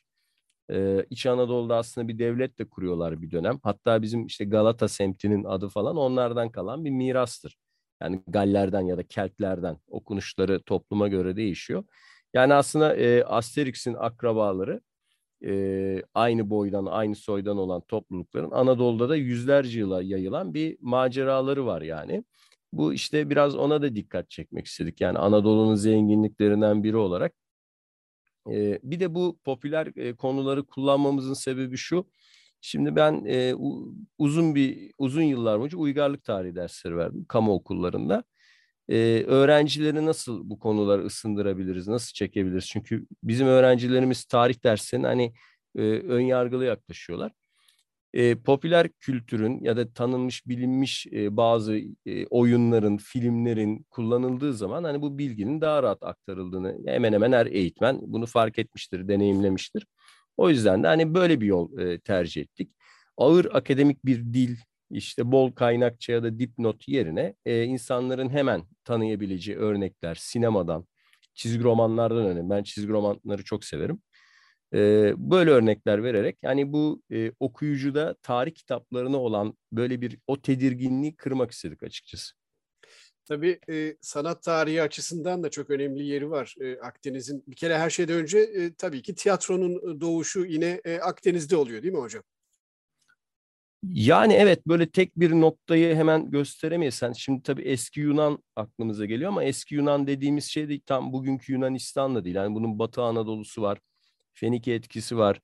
e, 0.72 1.06
İç 1.10 1.26
Anadolu'da 1.26 1.76
aslında 1.76 2.08
bir 2.08 2.18
devlet 2.18 2.58
de 2.58 2.64
kuruyorlar 2.64 3.22
bir 3.22 3.30
dönem. 3.30 3.60
Hatta 3.62 4.02
bizim 4.02 4.26
işte 4.26 4.44
Galata 4.44 4.88
semtinin 4.88 5.44
adı 5.44 5.68
falan 5.68 5.96
onlardan 5.96 6.50
kalan 6.50 6.84
bir 6.84 6.90
mirastır. 6.90 7.56
Yani 8.02 8.20
Gallerden 8.28 8.80
ya 8.80 8.98
da 8.98 9.02
Keltlerden 9.02 9.78
okunuşları 9.88 10.62
topluma 10.62 11.08
göre 11.08 11.36
değişiyor. 11.36 11.84
Yani 12.34 12.54
aslında 12.54 12.96
e, 12.96 13.24
Asterix'in 13.24 13.94
akrabaları 13.94 14.80
e, 15.44 16.02
aynı 16.14 16.50
boydan, 16.50 16.86
aynı 16.86 17.14
soydan 17.16 17.58
olan 17.58 17.80
toplulukların 17.80 18.50
Anadolu'da 18.50 19.08
da 19.08 19.16
yüzlerce 19.16 19.78
yıla 19.78 20.02
yayılan 20.02 20.54
bir 20.54 20.76
maceraları 20.80 21.66
var 21.66 21.82
yani. 21.82 22.24
Bu 22.72 22.94
işte 22.94 23.30
biraz 23.30 23.56
ona 23.56 23.82
da 23.82 23.96
dikkat 23.96 24.30
çekmek 24.30 24.66
istedik. 24.66 25.00
Yani 25.00 25.18
Anadolu'nun 25.18 25.74
zenginliklerinden 25.74 26.84
biri 26.84 26.96
olarak. 26.96 27.34
E, 28.50 28.80
bir 28.82 29.00
de 29.00 29.14
bu 29.14 29.38
popüler 29.44 29.86
e, 29.96 30.16
konuları 30.16 30.66
kullanmamızın 30.66 31.34
sebebi 31.34 31.76
şu. 31.76 32.06
Şimdi 32.60 32.96
ben 32.96 33.24
e, 33.26 33.54
uzun 34.18 34.54
bir 34.54 34.92
uzun 34.98 35.22
yıllar 35.22 35.58
boyunca 35.58 35.78
uygarlık 35.78 36.24
tarihi 36.24 36.54
dersleri 36.54 36.96
verdim 36.96 37.24
kamu 37.28 37.52
okullarında. 37.52 38.24
E, 38.88 39.24
öğrencileri 39.26 40.06
nasıl 40.06 40.50
bu 40.50 40.58
konuları 40.58 41.04
ısındırabiliriz, 41.06 41.88
nasıl 41.88 42.12
çekebiliriz? 42.14 42.66
Çünkü 42.68 43.06
bizim 43.22 43.46
öğrencilerimiz 43.46 44.24
tarih 44.24 44.64
derslerine 44.64 45.06
hani 45.06 45.32
e, 45.76 45.80
ön 45.82 46.20
yargılı 46.20 46.64
yaklaşıyorlar. 46.64 47.32
E, 48.14 48.34
popüler 48.34 48.88
kültürün 49.00 49.64
ya 49.64 49.76
da 49.76 49.92
tanınmış, 49.92 50.46
bilinmiş 50.46 51.06
e, 51.12 51.36
bazı 51.36 51.80
e, 52.06 52.26
oyunların, 52.26 52.96
filmlerin 52.96 53.86
kullanıldığı 53.90 54.54
zaman 54.54 54.84
hani 54.84 55.02
bu 55.02 55.18
bilginin 55.18 55.60
daha 55.60 55.82
rahat 55.82 56.02
aktarıldığını 56.02 56.78
hemen 56.86 57.12
hemen 57.12 57.32
her 57.32 57.46
eğitmen 57.46 57.98
bunu 58.02 58.26
fark 58.26 58.58
etmiştir, 58.58 59.08
deneyimlemiştir. 59.08 59.86
O 60.36 60.50
yüzden 60.50 60.82
de 60.82 60.86
hani 60.86 61.14
böyle 61.14 61.40
bir 61.40 61.46
yol 61.46 61.78
e, 61.78 62.00
tercih 62.00 62.42
ettik. 62.42 62.70
Ağır 63.16 63.44
akademik 63.54 64.04
bir 64.04 64.24
dil, 64.34 64.56
işte 64.90 65.32
bol 65.32 65.52
kaynakça 65.52 66.12
ya 66.12 66.22
da 66.22 66.38
dipnot 66.38 66.88
yerine 66.88 67.34
e, 67.46 67.64
insanların 67.64 68.28
hemen 68.30 68.62
tanıyabileceği 68.84 69.58
örnekler 69.58 70.14
sinemadan, 70.14 70.86
çizgi 71.34 71.64
romanlardan 71.64 72.26
önemli. 72.26 72.50
Ben 72.50 72.62
çizgi 72.62 72.92
romanları 72.92 73.44
çok 73.44 73.64
severim. 73.64 74.02
E, 74.74 75.12
böyle 75.16 75.50
örnekler 75.50 76.04
vererek 76.04 76.38
yani 76.42 76.72
bu 76.72 77.02
e, 77.12 77.32
okuyucuda 77.40 78.14
tarih 78.22 78.54
kitaplarına 78.54 79.16
olan 79.16 79.54
böyle 79.72 80.00
bir 80.00 80.18
o 80.26 80.40
tedirginliği 80.40 81.16
kırmak 81.16 81.50
istedik 81.50 81.82
açıkçası. 81.82 82.34
Tabii 83.24 83.58
e, 83.70 83.96
sanat 84.00 84.42
tarihi 84.42 84.82
açısından 84.82 85.42
da 85.42 85.50
çok 85.50 85.70
önemli 85.70 86.06
yeri 86.06 86.30
var 86.30 86.54
e, 86.60 86.78
Akdeniz'in. 86.80 87.44
Bir 87.46 87.56
kere 87.56 87.78
her 87.78 87.90
şeyden 87.90 88.16
önce 88.16 88.38
e, 88.38 88.74
tabii 88.74 89.02
ki 89.02 89.14
tiyatronun 89.14 90.00
doğuşu 90.00 90.44
yine 90.44 90.80
e, 90.84 90.98
Akdeniz'de 90.98 91.56
oluyor 91.56 91.82
değil 91.82 91.94
mi 91.94 92.00
hocam? 92.00 92.22
Yani 93.82 94.32
evet 94.32 94.66
böyle 94.66 94.90
tek 94.90 95.16
bir 95.16 95.30
noktayı 95.30 95.94
hemen 95.94 96.30
gösteremeyiz. 96.30 96.94
Sen 96.94 97.12
şimdi 97.12 97.42
tabii 97.42 97.62
eski 97.62 98.00
Yunan 98.00 98.38
aklımıza 98.56 99.04
geliyor 99.04 99.28
ama 99.28 99.44
eski 99.44 99.74
Yunan 99.74 100.06
dediğimiz 100.06 100.44
şey 100.44 100.68
de 100.68 100.80
tam 100.80 101.12
bugünkü 101.12 101.52
Yunanistan'da 101.52 102.24
değil. 102.24 102.36
Yani 102.36 102.54
bunun 102.54 102.78
Batı 102.78 103.02
Anadolu'su 103.02 103.62
var, 103.62 103.78
Fenike 104.34 104.72
etkisi 104.72 105.18
var. 105.18 105.40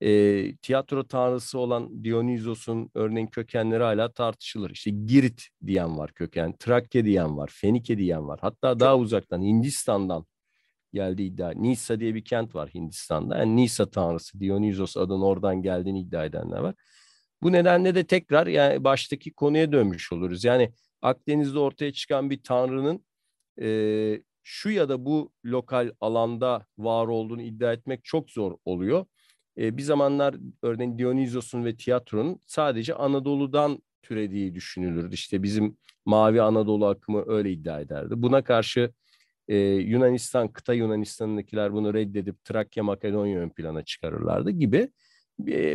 E, 0.00 0.56
tiyatro 0.56 1.06
tanrısı 1.08 1.58
olan 1.58 2.04
Dionysos'un 2.04 2.90
örneğin 2.94 3.26
kökenleri 3.26 3.82
hala 3.82 4.12
tartışılır. 4.12 4.70
İşte 4.70 4.90
Girit 4.90 5.48
diyen 5.66 5.98
var 5.98 6.12
köken, 6.12 6.54
Trakya 6.58 7.04
diyen 7.04 7.36
var, 7.36 7.50
Fenike 7.52 7.98
diyen 7.98 8.28
var. 8.28 8.38
Hatta 8.42 8.80
daha 8.80 8.98
uzaktan 8.98 9.42
Hindistan'dan 9.42 10.26
geldiği 10.92 11.28
iddia. 11.28 11.50
Nisa 11.50 12.00
diye 12.00 12.14
bir 12.14 12.24
kent 12.24 12.54
var 12.54 12.70
Hindistan'da. 12.74 13.38
Yani 13.38 13.56
Nisa 13.56 13.90
tanrısı 13.90 14.40
Dionysos 14.40 14.96
adının 14.96 15.22
oradan 15.22 15.62
geldiğini 15.62 16.00
iddia 16.00 16.24
edenler 16.24 16.58
var. 16.58 16.74
Bu 17.42 17.52
nedenle 17.52 17.94
de 17.94 18.06
tekrar 18.06 18.46
yani 18.46 18.84
baştaki 18.84 19.32
konuya 19.34 19.72
dönmüş 19.72 20.12
oluruz. 20.12 20.44
Yani 20.44 20.72
Akdeniz'de 21.02 21.58
ortaya 21.58 21.92
çıkan 21.92 22.30
bir 22.30 22.42
tanrının 22.42 23.04
e, 23.62 24.22
şu 24.50 24.70
ya 24.70 24.88
da 24.88 25.04
bu 25.04 25.32
lokal 25.44 25.90
alanda 26.00 26.66
var 26.78 27.06
olduğunu 27.06 27.42
iddia 27.42 27.72
etmek 27.72 28.04
çok 28.04 28.30
zor 28.30 28.56
oluyor. 28.64 29.06
E, 29.58 29.76
bir 29.76 29.82
zamanlar 29.82 30.34
örneğin 30.62 30.98
Dionysos'un 30.98 31.64
ve 31.64 31.76
tiyatronun 31.76 32.40
sadece 32.46 32.94
Anadolu'dan 32.94 33.82
türediği 34.02 34.54
düşünülürdü. 34.54 35.14
İşte 35.14 35.42
bizim 35.42 35.76
Mavi 36.04 36.42
Anadolu 36.42 36.86
akımı 36.86 37.24
öyle 37.26 37.52
iddia 37.52 37.80
ederdi. 37.80 38.14
Buna 38.16 38.44
karşı 38.44 38.92
e, 39.48 39.56
Yunanistan, 39.66 40.52
kıta 40.52 40.74
Yunanistan'dakiler 40.74 41.72
bunu 41.72 41.94
reddedip 41.94 42.44
Trakya, 42.44 42.84
Makedonya 42.84 43.40
ön 43.40 43.48
plana 43.48 43.82
çıkarırlardı 43.84 44.50
gibi. 44.50 44.88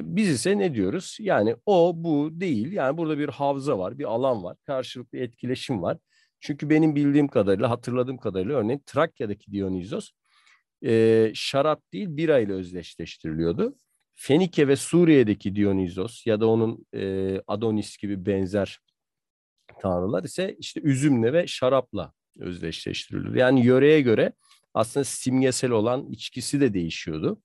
Biz 0.04 0.30
ise 0.30 0.58
ne 0.58 0.74
diyoruz? 0.74 1.18
Yani 1.20 1.56
o 1.66 1.94
bu 1.96 2.30
değil. 2.32 2.72
Yani 2.72 2.98
burada 2.98 3.18
bir 3.18 3.30
havza 3.30 3.80
var, 3.80 4.00
bir 4.00 4.06
alan 4.06 4.44
var, 4.44 4.58
karşılıklı 4.66 5.18
etkileşim 5.18 5.82
var. 5.82 5.98
Çünkü 6.44 6.70
benim 6.70 6.96
bildiğim 6.96 7.28
kadarıyla, 7.28 7.70
hatırladığım 7.70 8.18
kadarıyla 8.18 8.56
örneğin 8.58 8.84
Trakya'daki 8.86 9.52
Dionysos 9.52 10.10
e, 10.86 11.32
şarap 11.36 11.94
değil 11.94 12.08
bira 12.10 12.40
ile 12.40 12.54
özdeşleştiriliyordu. 12.54 13.76
Fenike 14.14 14.68
ve 14.68 14.76
Suriye'deki 14.76 15.56
Dionysos 15.56 16.28
ya 16.28 16.40
da 16.42 16.48
onun 16.48 16.86
e, 16.96 17.42
Adonis 17.48 17.98
gibi 17.98 18.26
benzer 18.26 18.80
tanrılar 19.82 20.24
ise 20.24 20.56
işte 20.60 20.82
üzümle 20.82 21.34
ve 21.34 21.48
şarapla 21.48 22.14
özdeşleştiriliyordu. 22.40 23.38
Yani 23.38 23.66
yöreye 23.66 24.02
göre 24.02 24.34
aslında 24.74 25.04
simgesel 25.04 25.72
olan 25.72 26.06
içkisi 26.12 26.62
de 26.62 26.74
değişiyordu 26.74 27.42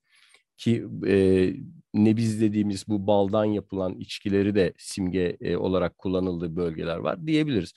ki 0.56 0.86
e, 1.06 1.52
nebiz 1.94 2.40
dediğimiz 2.40 2.88
bu 2.88 3.06
baldan 3.06 3.44
yapılan 3.44 3.94
içkileri 3.94 4.54
de 4.54 4.72
simge 4.78 5.36
e, 5.40 5.56
olarak 5.56 5.98
kullanıldığı 5.98 6.56
bölgeler 6.56 6.96
var 6.96 7.26
diyebiliriz. 7.26 7.72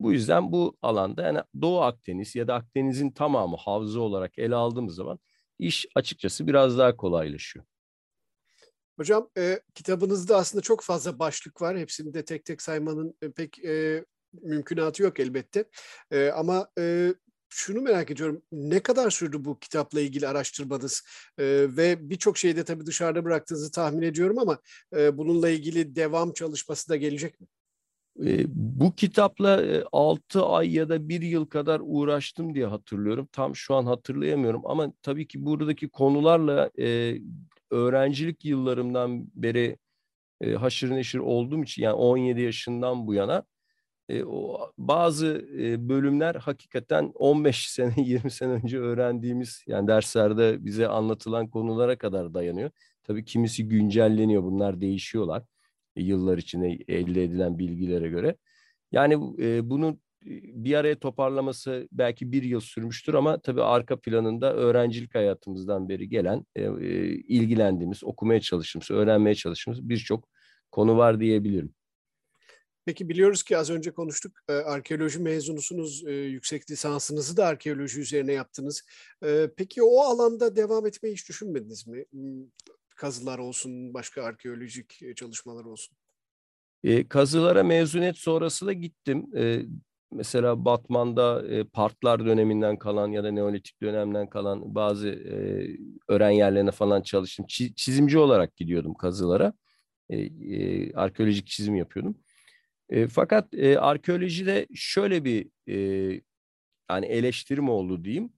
Bu 0.00 0.12
yüzden 0.12 0.52
bu 0.52 0.76
alanda 0.82 1.22
yani 1.22 1.40
Doğu 1.60 1.80
Akdeniz 1.80 2.34
ya 2.34 2.48
da 2.48 2.54
Akdeniz'in 2.54 3.10
tamamı 3.10 3.56
havza 3.56 4.00
olarak 4.00 4.38
ele 4.38 4.54
aldığımız 4.54 4.94
zaman 4.94 5.18
iş 5.58 5.86
açıkçası 5.94 6.46
biraz 6.46 6.78
daha 6.78 6.96
kolaylaşıyor. 6.96 7.64
Hocam 8.98 9.30
e, 9.38 9.60
kitabınızda 9.74 10.36
aslında 10.36 10.62
çok 10.62 10.82
fazla 10.82 11.18
başlık 11.18 11.62
var. 11.62 11.78
Hepsini 11.78 12.14
de 12.14 12.24
tek 12.24 12.44
tek 12.44 12.62
saymanın 12.62 13.14
e, 13.22 13.30
pek 13.30 13.64
e, 13.64 14.04
mümkünatı 14.42 15.02
yok 15.02 15.20
elbette. 15.20 15.64
E, 16.10 16.30
ama 16.30 16.68
e, 16.78 17.14
şunu 17.48 17.80
merak 17.80 18.10
ediyorum. 18.10 18.42
Ne 18.52 18.80
kadar 18.82 19.10
sürdü 19.10 19.44
bu 19.44 19.58
kitapla 19.58 20.00
ilgili 20.00 20.28
araştırmanız? 20.28 21.02
E, 21.38 21.44
ve 21.76 22.10
birçok 22.10 22.38
şeyi 22.38 22.56
de 22.56 22.64
tabii 22.64 22.86
dışarıda 22.86 23.24
bıraktığınızı 23.24 23.70
tahmin 23.70 24.02
ediyorum 24.02 24.38
ama 24.38 24.58
e, 24.96 25.18
bununla 25.18 25.48
ilgili 25.48 25.96
devam 25.96 26.32
çalışması 26.32 26.88
da 26.88 26.96
gelecek 26.96 27.40
mi? 27.40 27.46
Bu 28.48 28.94
kitapla 28.94 29.62
e, 29.62 29.84
6 29.92 30.44
ay 30.46 30.74
ya 30.74 30.88
da 30.88 31.08
1 31.08 31.22
yıl 31.22 31.46
kadar 31.46 31.80
uğraştım 31.84 32.54
diye 32.54 32.66
hatırlıyorum. 32.66 33.28
Tam 33.32 33.56
şu 33.56 33.74
an 33.74 33.86
hatırlayamıyorum 33.86 34.62
ama 34.64 34.92
tabii 35.02 35.26
ki 35.26 35.46
buradaki 35.46 35.88
konularla 35.88 36.70
öğrencilik 37.70 38.44
yıllarımdan 38.44 39.28
beri 39.34 39.78
haşır 40.58 40.90
neşir 40.90 41.18
olduğum 41.18 41.62
için 41.62 41.82
yani 41.82 41.94
17 41.94 42.40
yaşından 42.40 43.06
bu 43.06 43.14
yana 43.14 43.44
o 44.26 44.60
bazı 44.78 45.46
bölümler 45.78 46.34
hakikaten 46.34 47.12
15 47.14 47.70
sene 47.70 47.94
20 47.96 48.30
sene 48.30 48.52
önce 48.52 48.78
öğrendiğimiz 48.78 49.64
yani 49.66 49.88
derslerde 49.88 50.64
bize 50.64 50.88
anlatılan 50.88 51.48
konulara 51.48 51.98
kadar 51.98 52.34
dayanıyor. 52.34 52.70
Tabii 53.04 53.24
kimisi 53.24 53.68
güncelleniyor 53.68 54.42
bunlar 54.42 54.80
değişiyorlar 54.80 55.42
yıllar 55.96 56.38
içinde 56.38 56.78
elde 56.88 57.24
edilen 57.24 57.58
bilgilere 57.58 58.08
göre. 58.08 58.36
Yani 58.92 59.14
e, 59.38 59.70
bunu 59.70 59.98
bir 60.26 60.74
araya 60.74 60.98
toparlaması 60.98 61.88
belki 61.92 62.32
bir 62.32 62.42
yıl 62.42 62.60
sürmüştür 62.60 63.14
ama 63.14 63.38
tabii 63.40 63.62
arka 63.62 64.00
planında 64.00 64.54
öğrencilik 64.54 65.14
hayatımızdan 65.14 65.88
beri 65.88 66.08
gelen 66.08 66.46
e, 66.56 66.62
e, 66.62 66.68
ilgilendiğimiz, 67.08 68.04
okumaya 68.04 68.40
çalıştığımız, 68.40 68.90
öğrenmeye 68.90 69.34
çalıştığımız 69.34 69.88
birçok 69.88 70.28
konu 70.72 70.96
var 70.96 71.20
diyebilirim. 71.20 71.74
Peki 72.86 73.08
biliyoruz 73.08 73.42
ki 73.42 73.58
az 73.58 73.70
önce 73.70 73.90
konuştuk. 73.90 74.32
E, 74.48 74.52
arkeoloji 74.52 75.18
mezunusunuz. 75.18 76.04
E, 76.06 76.12
yüksek 76.12 76.70
lisansınızı 76.70 77.36
da 77.36 77.46
arkeoloji 77.46 78.00
üzerine 78.00 78.32
yaptınız. 78.32 78.82
E, 79.24 79.50
peki 79.56 79.82
o 79.82 80.00
alanda 80.00 80.56
devam 80.56 80.86
etmeyi 80.86 81.14
hiç 81.14 81.28
düşünmediniz 81.28 81.86
mi? 81.86 82.04
Kazılar 82.96 83.38
olsun, 83.38 83.94
başka 83.94 84.22
arkeolojik 84.22 85.16
çalışmalar 85.16 85.64
olsun. 85.64 85.96
E, 86.84 87.08
kazılara 87.08 87.62
mezuniyet 87.62 88.16
sonrası 88.16 88.66
da 88.66 88.72
gittim. 88.72 89.26
E, 89.36 89.62
mesela 90.12 90.64
Batman'da 90.64 91.48
e, 91.48 91.64
Partlar 91.64 92.26
döneminden 92.26 92.78
kalan 92.78 93.08
ya 93.08 93.24
da 93.24 93.30
Neolitik 93.30 93.82
dönemden 93.82 94.28
kalan 94.28 94.74
bazı 94.74 95.08
e, 95.08 95.66
öğren 96.08 96.30
yerlerine 96.30 96.70
falan 96.70 97.02
çalıştım. 97.02 97.46
Çizimci 97.76 98.18
olarak 98.18 98.56
gidiyordum 98.56 98.94
kazılara. 98.94 99.52
E, 100.10 100.16
e, 100.20 100.92
arkeolojik 100.92 101.46
çizim 101.46 101.76
yapıyordum. 101.76 102.18
E, 102.88 103.08
fakat 103.08 103.54
e, 103.54 103.78
arkeolojide 103.78 104.66
şöyle 104.74 105.24
bir 105.24 105.48
e, 105.68 105.76
yani 106.90 107.06
eleştirim 107.06 107.68
oldu 107.68 108.04
diyeyim. 108.04 108.32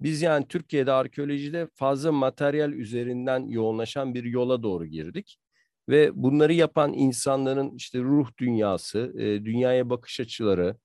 Biz 0.00 0.22
yani 0.22 0.46
Türkiye'de 0.48 0.92
arkeolojide 0.92 1.68
fazla 1.74 2.12
materyal 2.12 2.72
üzerinden 2.72 3.46
yoğunlaşan 3.48 4.14
bir 4.14 4.24
yola 4.24 4.62
doğru 4.62 4.86
girdik. 4.86 5.38
Ve 5.88 6.10
bunları 6.14 6.52
yapan 6.52 6.92
insanların 6.92 7.70
işte 7.76 7.98
ruh 7.98 8.28
dünyası, 8.38 9.12
e, 9.18 9.44
dünyaya 9.44 9.90
bakış 9.90 10.20
açıları, 10.20 10.76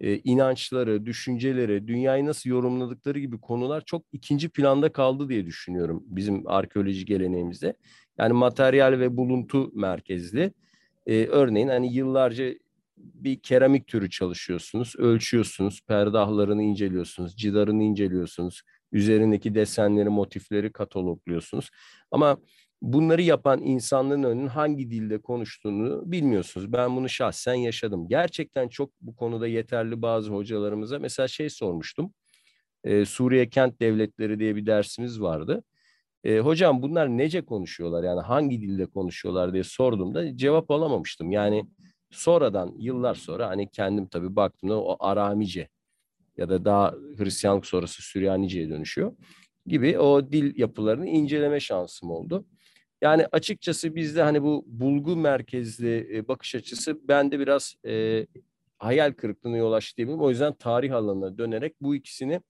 e, 0.00 0.18
inançları, 0.18 1.06
düşünceleri, 1.06 1.88
dünyayı 1.88 2.26
nasıl 2.26 2.50
yorumladıkları 2.50 3.18
gibi 3.18 3.40
konular 3.40 3.82
çok 3.86 4.02
ikinci 4.12 4.48
planda 4.48 4.92
kaldı 4.92 5.28
diye 5.28 5.46
düşünüyorum 5.46 6.04
bizim 6.06 6.48
arkeoloji 6.48 7.04
geleneğimizde. 7.04 7.74
Yani 8.18 8.32
materyal 8.32 8.92
ve 8.92 9.16
buluntu 9.16 9.70
merkezli. 9.74 10.52
E, 11.06 11.26
örneğin 11.26 11.68
hani 11.68 11.94
yıllarca 11.94 12.54
bir 13.00 13.40
keramik 13.40 13.86
türü 13.86 14.10
çalışıyorsunuz, 14.10 14.94
ölçüyorsunuz, 14.98 15.80
perdahlarını 15.86 16.62
inceliyorsunuz, 16.62 17.36
cidarını 17.36 17.82
inceliyorsunuz, 17.82 18.62
üzerindeki 18.92 19.54
desenleri, 19.54 20.08
motifleri 20.08 20.72
katalogluyorsunuz. 20.72 21.70
Ama 22.10 22.38
bunları 22.82 23.22
yapan 23.22 23.62
insanların 23.62 24.22
önün 24.22 24.46
hangi 24.46 24.90
dilde 24.90 25.20
konuştuğunu 25.20 26.02
bilmiyorsunuz. 26.12 26.72
Ben 26.72 26.96
bunu 26.96 27.08
şahsen 27.08 27.54
yaşadım. 27.54 28.08
Gerçekten 28.08 28.68
çok 28.68 28.90
bu 29.00 29.16
konuda 29.16 29.46
yeterli 29.46 30.02
bazı 30.02 30.30
hocalarımıza 30.30 30.98
mesela 30.98 31.28
şey 31.28 31.50
sormuştum. 31.50 32.14
Ee, 32.84 33.04
Suriye 33.04 33.48
Kent 33.50 33.80
Devletleri 33.80 34.38
diye 34.38 34.56
bir 34.56 34.66
dersimiz 34.66 35.20
vardı. 35.20 35.64
Ee, 36.24 36.38
hocam 36.38 36.82
bunlar 36.82 37.08
nece 37.08 37.44
konuşuyorlar 37.44 38.04
yani 38.04 38.20
hangi 38.20 38.60
dilde 38.62 38.86
konuşuyorlar 38.86 39.52
diye 39.52 39.64
sorduğumda 39.64 40.36
cevap 40.36 40.70
alamamıştım. 40.70 41.32
Yani 41.32 41.64
sonradan 42.10 42.74
yıllar 42.78 43.14
sonra 43.14 43.48
hani 43.48 43.70
kendim 43.70 44.06
tabii 44.06 44.36
baktığımda 44.36 44.82
o 44.82 44.96
Aramice 45.00 45.68
ya 46.36 46.48
da 46.48 46.64
daha 46.64 46.94
Hristiyanlık 47.18 47.66
sonrası 47.66 48.02
Süryanice'ye 48.02 48.70
dönüşüyor 48.70 49.12
gibi 49.66 49.98
o 49.98 50.32
dil 50.32 50.58
yapılarını 50.58 51.06
inceleme 51.06 51.60
şansım 51.60 52.10
oldu. 52.10 52.46
Yani 53.02 53.26
açıkçası 53.32 53.94
bizde 53.94 54.22
hani 54.22 54.42
bu 54.42 54.64
bulgu 54.66 55.16
merkezli 55.16 56.16
e, 56.16 56.28
bakış 56.28 56.54
açısı 56.54 57.08
bende 57.08 57.38
biraz 57.38 57.74
e, 57.86 58.26
hayal 58.78 59.12
kırıklığına 59.12 59.56
yol 59.56 59.72
açtı 59.72 59.96
diyebilirim. 59.96 60.22
O 60.22 60.30
yüzden 60.30 60.52
tarih 60.52 60.94
alanına 60.94 61.38
dönerek 61.38 61.74
bu 61.80 61.94
ikisini 61.94 62.40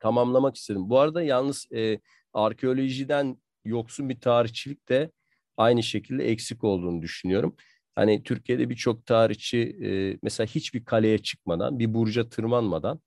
tamamlamak 0.00 0.56
istedim. 0.56 0.90
Bu 0.90 0.98
arada 0.98 1.22
yalnız 1.22 1.66
e, 1.72 1.98
arkeolojiden 2.32 3.38
yoksun 3.64 4.08
bir 4.08 4.20
tarihçilik 4.20 4.88
de 4.88 5.10
aynı 5.56 5.82
şekilde 5.82 6.24
eksik 6.28 6.64
olduğunu 6.64 7.02
düşünüyorum. 7.02 7.56
Hani 7.94 8.22
Türkiye'de 8.22 8.70
birçok 8.70 9.06
tarihçi 9.06 9.58
e, 9.84 10.18
mesela 10.22 10.46
hiçbir 10.46 10.84
kaleye 10.84 11.18
çıkmadan, 11.18 11.78
bir 11.78 11.94
burca 11.94 12.28
tırmanmadan 12.28 13.00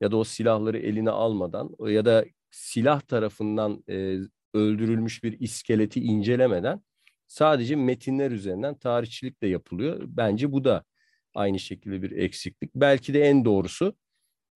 ya 0.00 0.10
da 0.10 0.16
o 0.16 0.24
silahları 0.24 0.78
eline 0.78 1.10
almadan 1.10 1.70
ya 1.88 2.04
da 2.04 2.24
silah 2.50 3.00
tarafından 3.00 3.84
e, 3.88 4.18
öldürülmüş 4.54 5.24
bir 5.24 5.40
iskeleti 5.40 6.00
incelemeden 6.00 6.82
sadece 7.26 7.76
metinler 7.76 8.30
üzerinden 8.30 8.78
tarihçilik 8.78 9.42
de 9.42 9.46
yapılıyor. 9.46 10.00
Bence 10.06 10.52
bu 10.52 10.64
da 10.64 10.84
aynı 11.34 11.58
şekilde 11.58 12.02
bir 12.02 12.10
eksiklik. 12.10 12.70
Belki 12.74 13.14
de 13.14 13.20
en 13.22 13.44
doğrusu 13.44 13.96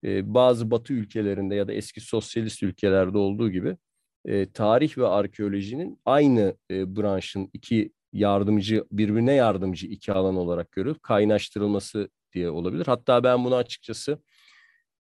e, 0.03 0.33
bazı 0.33 0.71
Batı 0.71 0.93
ülkelerinde 0.93 1.55
ya 1.55 1.67
da 1.67 1.73
eski 1.73 2.01
sosyalist 2.01 2.63
ülkelerde 2.63 3.17
olduğu 3.17 3.51
gibi 3.51 3.77
e, 4.25 4.51
tarih 4.51 4.97
ve 4.97 5.07
arkeolojinin 5.07 5.99
aynı 6.05 6.57
e, 6.71 6.95
branşın 6.95 7.49
iki 7.53 7.93
yardımcı, 8.13 8.85
birbirine 8.91 9.33
yardımcı 9.33 9.87
iki 9.87 10.13
alan 10.13 10.35
olarak 10.35 10.71
görüp 10.71 11.03
kaynaştırılması 11.03 12.09
diye 12.33 12.49
olabilir. 12.49 12.85
Hatta 12.85 13.23
ben 13.23 13.45
bunu 13.45 13.55
açıkçası 13.55 14.19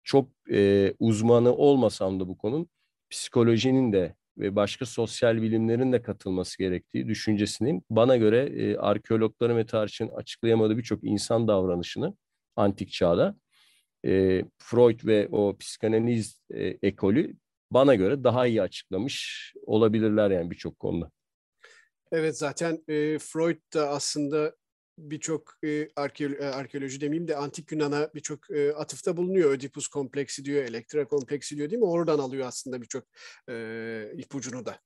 çok 0.04 0.28
e, 0.52 0.94
uzmanı 0.98 1.54
olmasam 1.54 2.20
da 2.20 2.28
bu 2.28 2.38
konun 2.38 2.68
psikolojinin 3.10 3.92
de 3.92 4.16
ve 4.38 4.56
başka 4.56 4.86
sosyal 4.86 5.42
bilimlerin 5.42 5.92
de 5.92 6.02
katılması 6.02 6.58
gerektiği 6.58 7.08
düşüncesinin 7.08 7.82
bana 7.90 8.16
göre 8.16 8.38
e, 8.38 8.76
arkeologların 8.76 9.56
ve 9.56 9.66
tarihçinin 9.66 10.10
açıklayamadığı 10.10 10.78
birçok 10.78 11.04
insan 11.04 11.48
davranışını 11.48 12.16
antik 12.56 12.92
çağda 12.92 13.36
e, 14.04 14.44
Freud 14.58 15.04
ve 15.04 15.28
o 15.32 15.56
psikanaliz 15.56 16.42
e, 16.50 16.78
ekolü 16.82 17.36
bana 17.70 17.94
göre 17.94 18.24
daha 18.24 18.46
iyi 18.46 18.62
açıklamış 18.62 19.52
olabilirler 19.66 20.30
yani 20.30 20.50
birçok 20.50 20.78
konuda. 20.78 21.10
Evet 22.12 22.38
zaten 22.38 22.84
e, 22.88 23.18
Freud 23.18 23.58
da 23.74 23.88
aslında 23.88 24.56
birçok 24.98 25.54
e, 25.62 25.68
arkeolo- 25.96 26.44
arkeoloji 26.44 27.00
demeyeyim 27.00 27.28
de 27.28 27.36
antik 27.36 27.72
Yunan'a 27.72 28.10
birçok 28.14 28.50
e, 28.50 28.72
atıfta 28.72 29.16
bulunuyor. 29.16 29.50
Ödipus 29.50 29.88
kompleksi 29.88 30.44
diyor, 30.44 30.64
Elektra 30.64 31.08
kompleksi 31.08 31.56
diyor 31.56 31.70
değil 31.70 31.82
mi? 31.82 31.88
Oradan 31.88 32.18
alıyor 32.18 32.46
aslında 32.46 32.82
birçok 32.82 33.04
e, 33.48 34.12
ipucunu 34.16 34.66
da. 34.66 34.78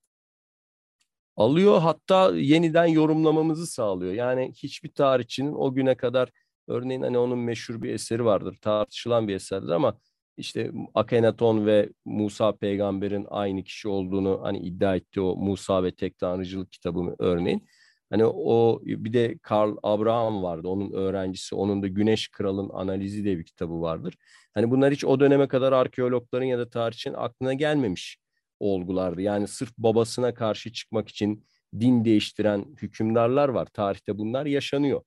Alıyor 1.36 1.80
hatta 1.80 2.36
yeniden 2.36 2.86
yorumlamamızı 2.86 3.66
sağlıyor. 3.66 4.12
Yani 4.12 4.52
hiçbir 4.56 4.92
tarihçinin 4.92 5.52
o 5.52 5.74
güne 5.74 5.96
kadar 5.96 6.30
örneğin 6.68 7.02
hani 7.02 7.18
onun 7.18 7.38
meşhur 7.38 7.82
bir 7.82 7.94
eseri 7.94 8.24
vardır, 8.24 8.58
tartışılan 8.60 9.28
bir 9.28 9.34
eserdir 9.34 9.68
ama 9.68 9.98
işte 10.36 10.72
Akhenaton 10.94 11.66
ve 11.66 11.88
Musa 12.04 12.56
peygamberin 12.56 13.26
aynı 13.30 13.62
kişi 13.64 13.88
olduğunu 13.88 14.40
hani 14.42 14.58
iddia 14.58 14.96
etti 14.96 15.20
o 15.20 15.36
Musa 15.36 15.84
ve 15.84 15.94
Tek 15.94 16.18
Tanrıcılık 16.18 16.72
kitabı 16.72 17.16
örneğin. 17.18 17.66
Hani 18.10 18.24
o 18.26 18.80
bir 18.84 19.12
de 19.12 19.38
Karl 19.42 19.76
Abraham 19.82 20.42
vardı 20.42 20.68
onun 20.68 20.92
öğrencisi. 20.92 21.54
Onun 21.54 21.82
da 21.82 21.88
Güneş 21.88 22.28
Kral'ın 22.28 22.68
analizi 22.68 23.24
diye 23.24 23.38
bir 23.38 23.44
kitabı 23.44 23.80
vardır. 23.80 24.14
Hani 24.54 24.70
bunlar 24.70 24.92
hiç 24.92 25.04
o 25.04 25.20
döneme 25.20 25.48
kadar 25.48 25.72
arkeologların 25.72 26.46
ya 26.46 26.58
da 26.58 26.70
tarihçinin 26.70 27.14
aklına 27.14 27.54
gelmemiş 27.54 28.18
olgulardı. 28.60 29.22
Yani 29.22 29.48
sırf 29.48 29.78
babasına 29.78 30.34
karşı 30.34 30.72
çıkmak 30.72 31.08
için 31.08 31.44
din 31.80 32.04
değiştiren 32.04 32.66
hükümdarlar 32.82 33.48
var. 33.48 33.66
Tarihte 33.66 34.18
bunlar 34.18 34.46
yaşanıyor. 34.46 35.02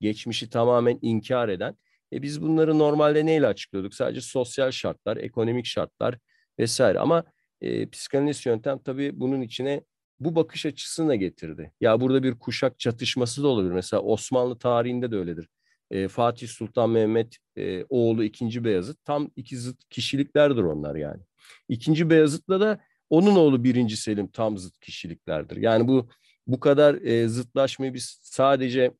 Geçmişi 0.00 0.50
tamamen 0.50 0.98
inkar 1.02 1.48
eden 1.48 1.76
e 2.12 2.22
biz 2.22 2.42
bunları 2.42 2.78
normalde 2.78 3.26
neyle 3.26 3.46
açıklıyorduk? 3.46 3.94
Sadece 3.94 4.20
sosyal 4.20 4.70
şartlar, 4.70 5.16
ekonomik 5.16 5.66
şartlar 5.66 6.18
vesaire. 6.58 6.98
Ama 6.98 7.24
e, 7.60 7.90
psikanaliz 7.90 8.46
yöntem 8.46 8.78
tabii 8.78 9.20
bunun 9.20 9.40
içine 9.40 9.82
bu 10.20 10.34
bakış 10.36 10.66
açısını 10.66 11.08
da 11.08 11.14
getirdi. 11.14 11.72
Ya 11.80 12.00
burada 12.00 12.22
bir 12.22 12.38
kuşak 12.38 12.78
çatışması 12.78 13.42
da 13.42 13.48
olabilir. 13.48 13.72
Mesela 13.72 14.02
Osmanlı 14.02 14.58
tarihinde 14.58 15.10
de 15.10 15.16
öyledir. 15.16 15.48
E, 15.90 16.08
Fatih 16.08 16.48
Sultan 16.48 16.90
Mehmet 16.90 17.36
e, 17.56 17.84
oğlu 17.88 18.24
2. 18.24 18.64
Beyazıt 18.64 19.04
tam 19.04 19.30
iki 19.36 19.56
zıt 19.56 19.88
kişiliklerdir 19.90 20.62
onlar 20.62 20.96
yani. 20.96 21.22
2. 21.68 22.10
Beyazıt'la 22.10 22.60
da 22.60 22.80
onun 23.10 23.36
oğlu 23.36 23.64
1. 23.64 23.88
Selim 23.88 24.28
tam 24.28 24.58
zıt 24.58 24.78
kişiliklerdir. 24.78 25.56
Yani 25.56 25.88
bu 25.88 26.08
bu 26.46 26.60
kadar 26.60 26.94
e, 26.94 27.28
zıtlaşmayı 27.28 27.94
biz 27.94 28.18
sadece 28.22 28.92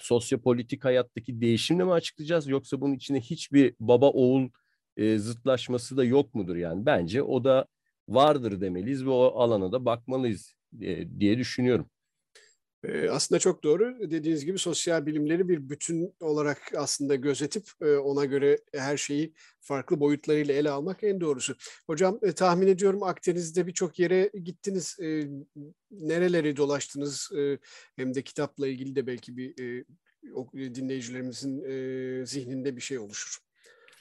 sosyopolitik 0.00 0.84
hayattaki 0.84 1.40
değişimle 1.40 1.84
mi 1.84 1.92
açıklayacağız 1.92 2.48
yoksa 2.48 2.80
bunun 2.80 2.94
içinde 2.94 3.20
hiçbir 3.20 3.74
baba 3.80 4.10
oğul 4.10 4.48
e, 4.96 5.18
zıtlaşması 5.18 5.96
da 5.96 6.04
yok 6.04 6.34
mudur 6.34 6.56
yani? 6.56 6.86
Bence 6.86 7.22
o 7.22 7.44
da 7.44 7.66
vardır 8.08 8.60
demeliyiz 8.60 9.04
ve 9.04 9.10
o 9.10 9.24
alana 9.40 9.72
da 9.72 9.84
bakmalıyız 9.84 10.54
e, 10.80 11.20
diye 11.20 11.38
düşünüyorum. 11.38 11.90
Aslında 13.10 13.38
çok 13.38 13.64
doğru. 13.64 14.10
Dediğiniz 14.10 14.44
gibi 14.44 14.58
sosyal 14.58 15.06
bilimleri 15.06 15.48
bir 15.48 15.68
bütün 15.68 16.14
olarak 16.20 16.72
aslında 16.76 17.14
gözetip 17.14 17.64
ona 18.02 18.24
göre 18.24 18.58
her 18.74 18.96
şeyi 18.96 19.34
farklı 19.60 20.00
boyutlarıyla 20.00 20.54
ele 20.54 20.70
almak 20.70 21.04
en 21.04 21.20
doğrusu. 21.20 21.54
Hocam 21.86 22.20
tahmin 22.36 22.66
ediyorum 22.66 23.02
Akdeniz'de 23.02 23.66
birçok 23.66 23.98
yere 23.98 24.30
gittiniz. 24.44 24.96
Nereleri 25.90 26.56
dolaştınız? 26.56 27.30
Hem 27.96 28.14
de 28.14 28.22
kitapla 28.22 28.68
ilgili 28.68 28.96
de 28.96 29.06
belki 29.06 29.36
bir 29.36 29.54
dinleyicilerimizin 30.74 31.64
zihninde 32.24 32.76
bir 32.76 32.82
şey 32.82 32.98
oluşur 32.98 33.38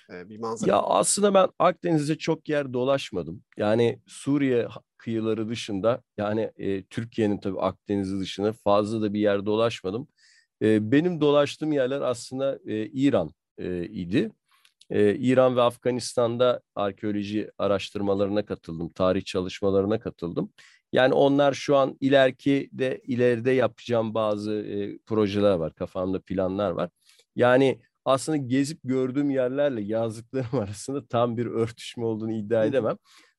bir 0.10 0.40
manzara. 0.40 0.72
Ya 0.72 0.78
aslında 0.78 1.34
ben 1.34 1.48
Akdeniz'de 1.60 2.18
çok 2.18 2.50
yer 2.50 2.74
dolaşmadım. 2.74 3.44
Yani 3.58 4.00
Suriye 4.08 4.68
kıyıları 5.04 5.50
dışında 5.50 6.02
yani 6.18 6.52
e, 6.58 6.84
Türkiye'nin 6.84 7.38
tabii 7.38 7.60
Akdeniz'i 7.60 8.20
dışında 8.20 8.54
fazla 8.54 9.02
da 9.02 9.14
bir 9.14 9.20
yer 9.20 9.46
dolaşmadım. 9.46 10.08
E, 10.62 10.92
benim 10.92 11.22
dolaştığım 11.22 11.72
yerler 11.72 12.02
aslında 12.02 12.60
e, 12.66 12.86
İran 12.86 13.32
e, 13.58 13.86
idi. 13.86 14.32
E, 14.90 15.16
İran 15.16 15.56
ve 15.56 15.62
Afganistan'da 15.62 16.62
arkeoloji 16.76 17.52
araştırmalarına 17.58 18.46
katıldım, 18.46 18.90
tarih 18.90 19.26
çalışmalarına 19.26 20.00
katıldım. 20.00 20.54
Yani 20.94 21.14
onlar 21.14 21.54
şu 21.54 21.78
an 21.78 21.98
ileriki 22.00 22.70
de 22.74 23.02
ileride 23.08 23.52
yapacağım 23.52 24.14
bazı 24.14 24.54
e, 24.54 24.98
projeler 24.98 25.54
var, 25.54 25.76
kafamda 25.76 26.22
planlar 26.22 26.72
var. 26.72 26.90
Yani 27.36 27.80
aslında 28.06 28.38
gezip 28.38 28.80
gördüğüm 28.84 29.30
yerlerle 29.30 29.82
yazdıklarım 29.82 30.60
arasında 30.60 31.06
tam 31.08 31.38
bir 31.38 31.46
örtüşme 31.46 32.06
olduğunu 32.06 32.34
iddia 32.34 32.66
edemem. 32.66 32.98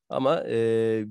Ama 0.09 0.45
e, 0.49 1.05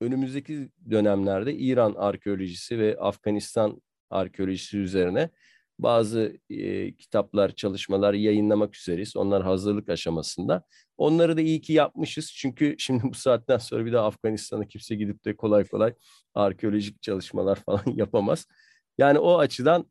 önümüzdeki 0.00 0.68
dönemlerde 0.90 1.54
İran 1.54 1.94
arkeolojisi 1.94 2.78
ve 2.78 2.96
Afganistan 3.00 3.82
arkeolojisi 4.10 4.78
üzerine 4.78 5.30
bazı 5.78 6.38
e, 6.50 6.94
kitaplar, 6.94 7.54
çalışmalar 7.54 8.14
yayınlamak 8.14 8.76
üzereyiz. 8.76 9.16
Onlar 9.16 9.42
hazırlık 9.42 9.88
aşamasında. 9.88 10.64
Onları 10.96 11.36
da 11.36 11.40
iyi 11.40 11.60
ki 11.60 11.72
yapmışız. 11.72 12.32
Çünkü 12.32 12.74
şimdi 12.78 13.02
bu 13.02 13.14
saatten 13.14 13.58
sonra 13.58 13.86
bir 13.86 13.92
de 13.92 13.98
Afganistan'a 13.98 14.68
kimse 14.68 14.94
gidip 14.94 15.24
de 15.24 15.36
kolay 15.36 15.64
kolay 15.64 15.94
arkeolojik 16.34 17.02
çalışmalar 17.02 17.56
falan 17.56 17.82
yapamaz. 17.94 18.46
Yani 18.98 19.18
o 19.18 19.38
açıdan 19.38 19.90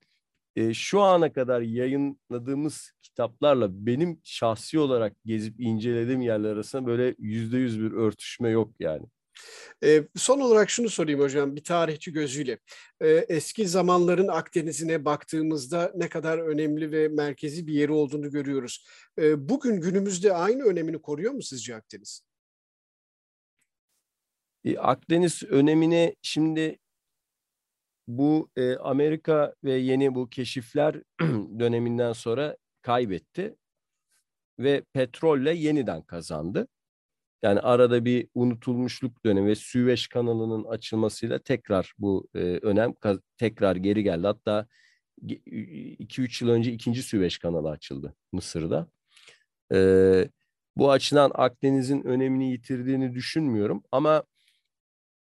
e, 0.56 0.74
şu 0.74 1.02
ana 1.02 1.34
kadar 1.34 1.62
yayınladığımız 1.62 2.92
kitaplarla 3.02 3.86
benim 3.86 4.22
şahsi 4.24 4.80
olarak 4.80 5.14
gezip 5.26 5.60
incelediğim 5.60 6.22
yerler 6.22 6.50
arasında 6.50 6.86
böyle 6.86 7.16
yüzde 7.20 7.58
yüz 7.58 7.82
bir 7.82 7.92
örtüşme 7.92 8.50
yok 8.50 8.74
yani. 8.80 9.06
E, 9.84 10.04
son 10.16 10.40
olarak 10.40 10.70
şunu 10.70 10.90
sorayım 10.90 11.20
hocam 11.20 11.56
bir 11.56 11.64
tarihçi 11.64 12.14
gözüyle. 12.14 12.60
E, 13.02 13.08
eski 13.10 13.68
zamanların 13.68 14.28
Akdeniz'ine 14.28 15.06
baktığımızda 15.06 15.92
ne 15.96 16.10
kadar 16.10 16.38
önemli 16.38 16.92
ve 16.92 17.08
merkezi 17.08 17.68
bir 17.68 17.74
yeri 17.74 17.92
olduğunu 17.92 18.32
görüyoruz. 18.32 18.88
E, 19.20 19.50
bugün 19.50 19.82
günümüzde 19.82 20.34
aynı 20.34 20.64
önemini 20.64 21.02
koruyor 21.02 21.32
mu 21.32 21.42
sizce 21.42 21.76
Akdeniz? 21.76 22.22
E, 24.66 24.78
Akdeniz 24.78 25.44
önemini 25.44 26.16
şimdi 26.22 26.80
bu 28.08 28.50
e, 28.56 28.76
Amerika 28.76 29.54
ve 29.64 29.74
yeni 29.74 30.16
bu 30.16 30.30
keşifler 30.30 30.96
döneminden 31.60 32.14
sonra 32.14 32.58
kaybetti 32.82 33.56
ve 34.60 34.84
petrolle 34.94 35.54
yeniden 35.54 36.02
kazandı. 36.02 36.68
Yani 37.44 37.60
arada 37.60 38.06
bir 38.06 38.28
unutulmuşluk 38.36 39.26
dönemi 39.26 39.48
ve 39.48 39.56
Süveyş 39.56 40.08
kanalının 40.08 40.64
açılmasıyla 40.64 41.40
tekrar 41.40 41.94
bu 41.98 42.28
e, 42.36 42.40
önem 42.40 42.94
tekrar 43.38 43.76
geri 43.76 44.04
geldi. 44.04 44.28
Hatta 44.28 44.68
2-3 45.22 46.42
yıl 46.46 46.52
önce 46.52 46.72
ikinci 46.72 47.04
Süveyş 47.04 47.38
kanalı 47.38 47.70
açıldı 47.70 48.16
Mısır'da. 48.32 48.88
E, 49.74 50.30
bu 50.78 50.92
açıdan 50.92 51.32
Akdeniz'in 51.34 52.04
önemini 52.04 52.52
yitirdiğini 52.52 53.16
düşünmüyorum 53.16 53.84
ama 53.92 54.24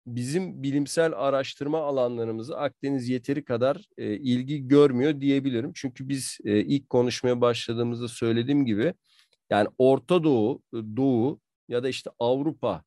bizim 0.07 0.63
bilimsel 0.63 1.13
araştırma 1.15 1.79
alanlarımızı 1.81 2.57
Akdeniz 2.57 3.09
yeteri 3.09 3.45
kadar 3.45 3.85
e, 3.97 4.13
ilgi 4.15 4.67
görmüyor 4.67 5.21
diyebilirim. 5.21 5.71
Çünkü 5.75 6.09
biz 6.09 6.37
e, 6.45 6.59
ilk 6.59 6.89
konuşmaya 6.89 7.41
başladığımızda 7.41 8.07
söylediğim 8.07 8.65
gibi 8.65 8.93
yani 9.49 9.67
Orta 9.77 10.23
Doğu, 10.23 10.61
Doğu 10.73 11.39
ya 11.67 11.83
da 11.83 11.89
işte 11.89 12.09
Avrupa 12.19 12.83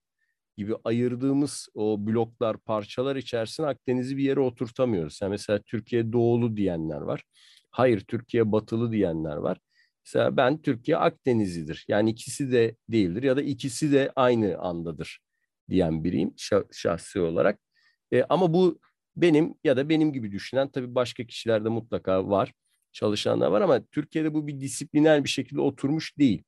gibi 0.57 0.75
ayırdığımız 0.85 1.69
o 1.75 2.07
bloklar, 2.07 2.57
parçalar 2.59 3.17
içerisinde 3.17 3.67
Akdeniz'i 3.67 4.17
bir 4.17 4.25
yere 4.25 4.41
oturtamıyoruz. 4.41 5.19
Yani 5.23 5.31
mesela 5.31 5.61
Türkiye 5.67 6.13
doğulu 6.13 6.57
diyenler 6.57 7.01
var. 7.01 7.25
Hayır 7.71 8.01
Türkiye 8.01 8.53
batılı 8.53 8.93
diyenler 8.93 9.37
var. 9.37 9.59
Mesela 10.07 10.37
ben 10.37 10.63
Türkiye 10.63 10.97
Akdeniz'idir. 10.97 11.85
Yani 11.89 12.11
ikisi 12.11 12.53
de 12.53 12.77
değildir 12.89 13.23
ya 13.23 13.37
da 13.37 13.43
ikisi 13.43 13.93
de 13.93 14.13
aynı 14.17 14.59
andadır 14.59 15.21
diyen 15.71 16.05
biriyim 16.05 16.35
şahsi 16.73 17.21
olarak. 17.21 17.61
E, 18.13 18.23
ama 18.29 18.55
bu 18.55 18.81
benim 19.17 19.55
ya 19.65 19.77
da 19.77 19.89
benim 19.89 20.13
gibi 20.13 20.33
düşünen 20.33 20.69
tabii 20.69 20.95
başka 20.95 21.25
kişilerde 21.27 21.69
mutlaka 21.69 22.29
var. 22.29 22.53
Çalışanlar 22.93 23.49
var 23.51 23.61
ama 23.61 23.87
Türkiye'de 23.87 24.35
bu 24.35 24.47
bir 24.47 24.61
disipliner 24.61 25.25
bir 25.25 25.29
şekilde 25.29 25.61
oturmuş 25.61 26.19
değil. 26.19 26.43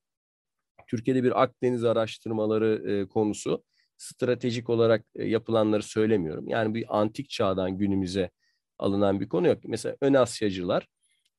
Türkiye'de 0.92 1.22
bir 1.24 1.42
Akdeniz 1.42 1.84
araştırmaları 1.84 2.90
e, 2.90 3.08
konusu 3.08 3.64
stratejik 3.96 4.70
olarak 4.70 5.04
e, 5.14 5.28
yapılanları 5.28 5.82
söylemiyorum. 5.82 6.48
Yani 6.48 6.74
bir 6.74 7.00
antik 7.00 7.30
çağdan 7.30 7.78
günümüze 7.78 8.30
alınan 8.78 9.20
bir 9.20 9.28
konu 9.28 9.46
yok. 9.48 9.58
Mesela 9.64 9.96
Ön 10.00 10.14
Asyacılar 10.14 10.86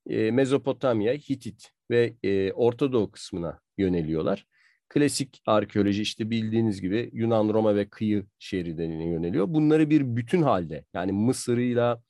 e, 0.10 0.32
Mezopotamya, 0.32 1.14
Hitit 1.14 1.72
ve 1.92 2.14
e, 2.24 2.52
Orta 2.52 2.94
Doğu 2.94 3.12
kısmına 3.12 3.60
yöneliyorlar. 3.78 4.46
Klasik 4.90 5.42
arkeoloji 5.46 6.02
işte 6.02 6.30
bildiğiniz 6.30 6.82
gibi 6.82 7.10
Yunan, 7.14 7.50
Roma 7.54 7.76
ve 7.76 7.90
kıyı 7.90 8.26
şeridine 8.40 9.10
yöneliyor. 9.10 9.46
Bunları 9.48 9.90
bir 9.90 10.16
bütün 10.16 10.42
halde 10.42 10.86
yani 10.94 11.12
Mısır'ıyla, 11.12 12.04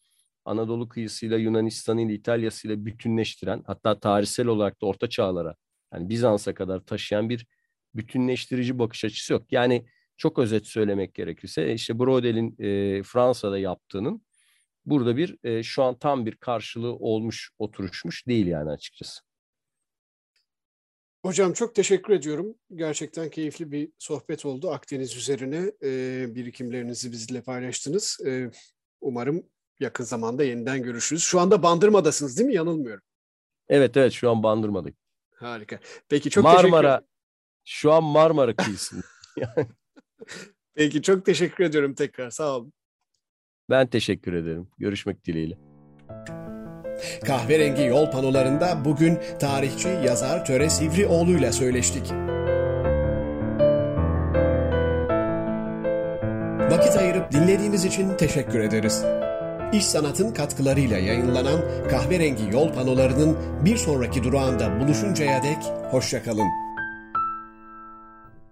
Anadolu 0.45 0.89
kıyısıyla, 0.89 1.37
Yunanistan'ıyla, 1.37 2.13
İtalya'sıyla 2.13 2.85
bütünleştiren 2.85 3.63
hatta 3.67 3.99
tarihsel 3.99 4.47
olarak 4.47 4.81
da 4.81 4.85
orta 4.85 5.09
çağlara 5.09 5.55
yani 5.93 6.09
Bizans'a 6.09 6.53
kadar 6.53 6.79
taşıyan 6.79 7.29
bir 7.29 7.47
bütünleştirici 7.95 8.79
bakış 8.79 9.05
açısı 9.05 9.33
yok. 9.33 9.51
Yani 9.51 9.85
çok 10.17 10.39
özet 10.39 10.67
söylemek 10.67 11.13
gerekirse 11.13 11.73
işte 11.73 11.99
Brodel'in 11.99 12.55
e, 12.59 13.03
Fransa'da 13.03 13.59
yaptığının 13.59 14.21
burada 14.85 15.17
bir 15.17 15.37
e, 15.43 15.63
şu 15.63 15.83
an 15.83 15.99
tam 15.99 16.25
bir 16.25 16.35
karşılığı 16.35 16.95
olmuş, 16.95 17.51
oturuşmuş 17.59 18.27
değil 18.27 18.47
yani 18.47 18.69
açıkçası. 18.69 19.21
Hocam 21.25 21.53
çok 21.53 21.75
teşekkür 21.75 22.13
ediyorum. 22.13 22.55
Gerçekten 22.75 23.29
keyifli 23.29 23.71
bir 23.71 23.89
sohbet 23.97 24.45
oldu. 24.45 24.71
Akdeniz 24.71 25.17
üzerine 25.17 25.71
e, 25.83 26.25
birikimlerinizi 26.35 27.11
bizle 27.11 27.41
paylaştınız. 27.41 28.19
E, 28.25 28.51
umarım 29.01 29.43
yakın 29.79 30.03
zamanda 30.03 30.43
yeniden 30.43 30.83
görüşürüz. 30.83 31.23
Şu 31.23 31.39
anda 31.39 31.63
Bandırma'dasınız 31.63 32.37
değil 32.37 32.47
mi? 32.47 32.55
Yanılmıyorum. 32.55 33.03
Evet 33.67 33.97
evet 33.97 34.11
şu 34.11 34.31
an 34.31 34.43
Bandırma'dayım. 34.43 34.97
Harika. 35.43 35.79
Peki 36.09 36.29
çok 36.29 36.43
Marmara, 36.43 36.97
teşekkür 36.97 37.13
Şu 37.65 37.91
an 37.91 38.03
Marmara 38.03 38.55
kıyısında. 38.55 39.03
Peki 40.75 41.01
çok 41.01 41.25
teşekkür 41.25 41.63
ediyorum 41.63 41.93
tekrar. 41.93 42.29
Sağ 42.29 42.57
olun. 42.57 42.73
Ben 43.69 43.87
teşekkür 43.87 44.33
ederim. 44.33 44.67
Görüşmek 44.77 45.25
dileğiyle. 45.25 45.57
Kahverengi 47.25 47.83
yol 47.83 48.11
panolarında 48.11 48.85
bugün 48.85 49.19
tarihçi 49.39 49.87
yazar 49.87 50.45
Töre 50.45 50.69
Sivrioğlu 50.69 51.31
ile 51.31 51.51
söyleştik. 51.51 52.11
Vakit 56.71 56.95
ayırıp 56.97 57.31
dinlediğiniz 57.31 57.85
için 57.85 58.17
teşekkür 58.17 58.59
ederiz. 58.59 59.05
İş 59.73 59.85
Sanat'ın 59.85 60.33
katkılarıyla 60.33 60.97
yayınlanan 60.97 61.59
Kahverengi 61.89 62.43
Yol 62.51 62.73
panolarının 62.73 63.37
bir 63.65 63.77
sonraki 63.77 64.23
durağında 64.23 64.79
buluşuncaya 64.79 65.43
dek 65.43 65.63
hoşçakalın. 65.91 66.47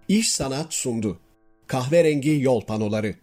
İş 0.07 0.31
Sanat 0.31 0.73
sundu. 0.73 1.19
Kahverengi 1.67 2.41
Yol 2.41 2.61
panoları 2.61 3.15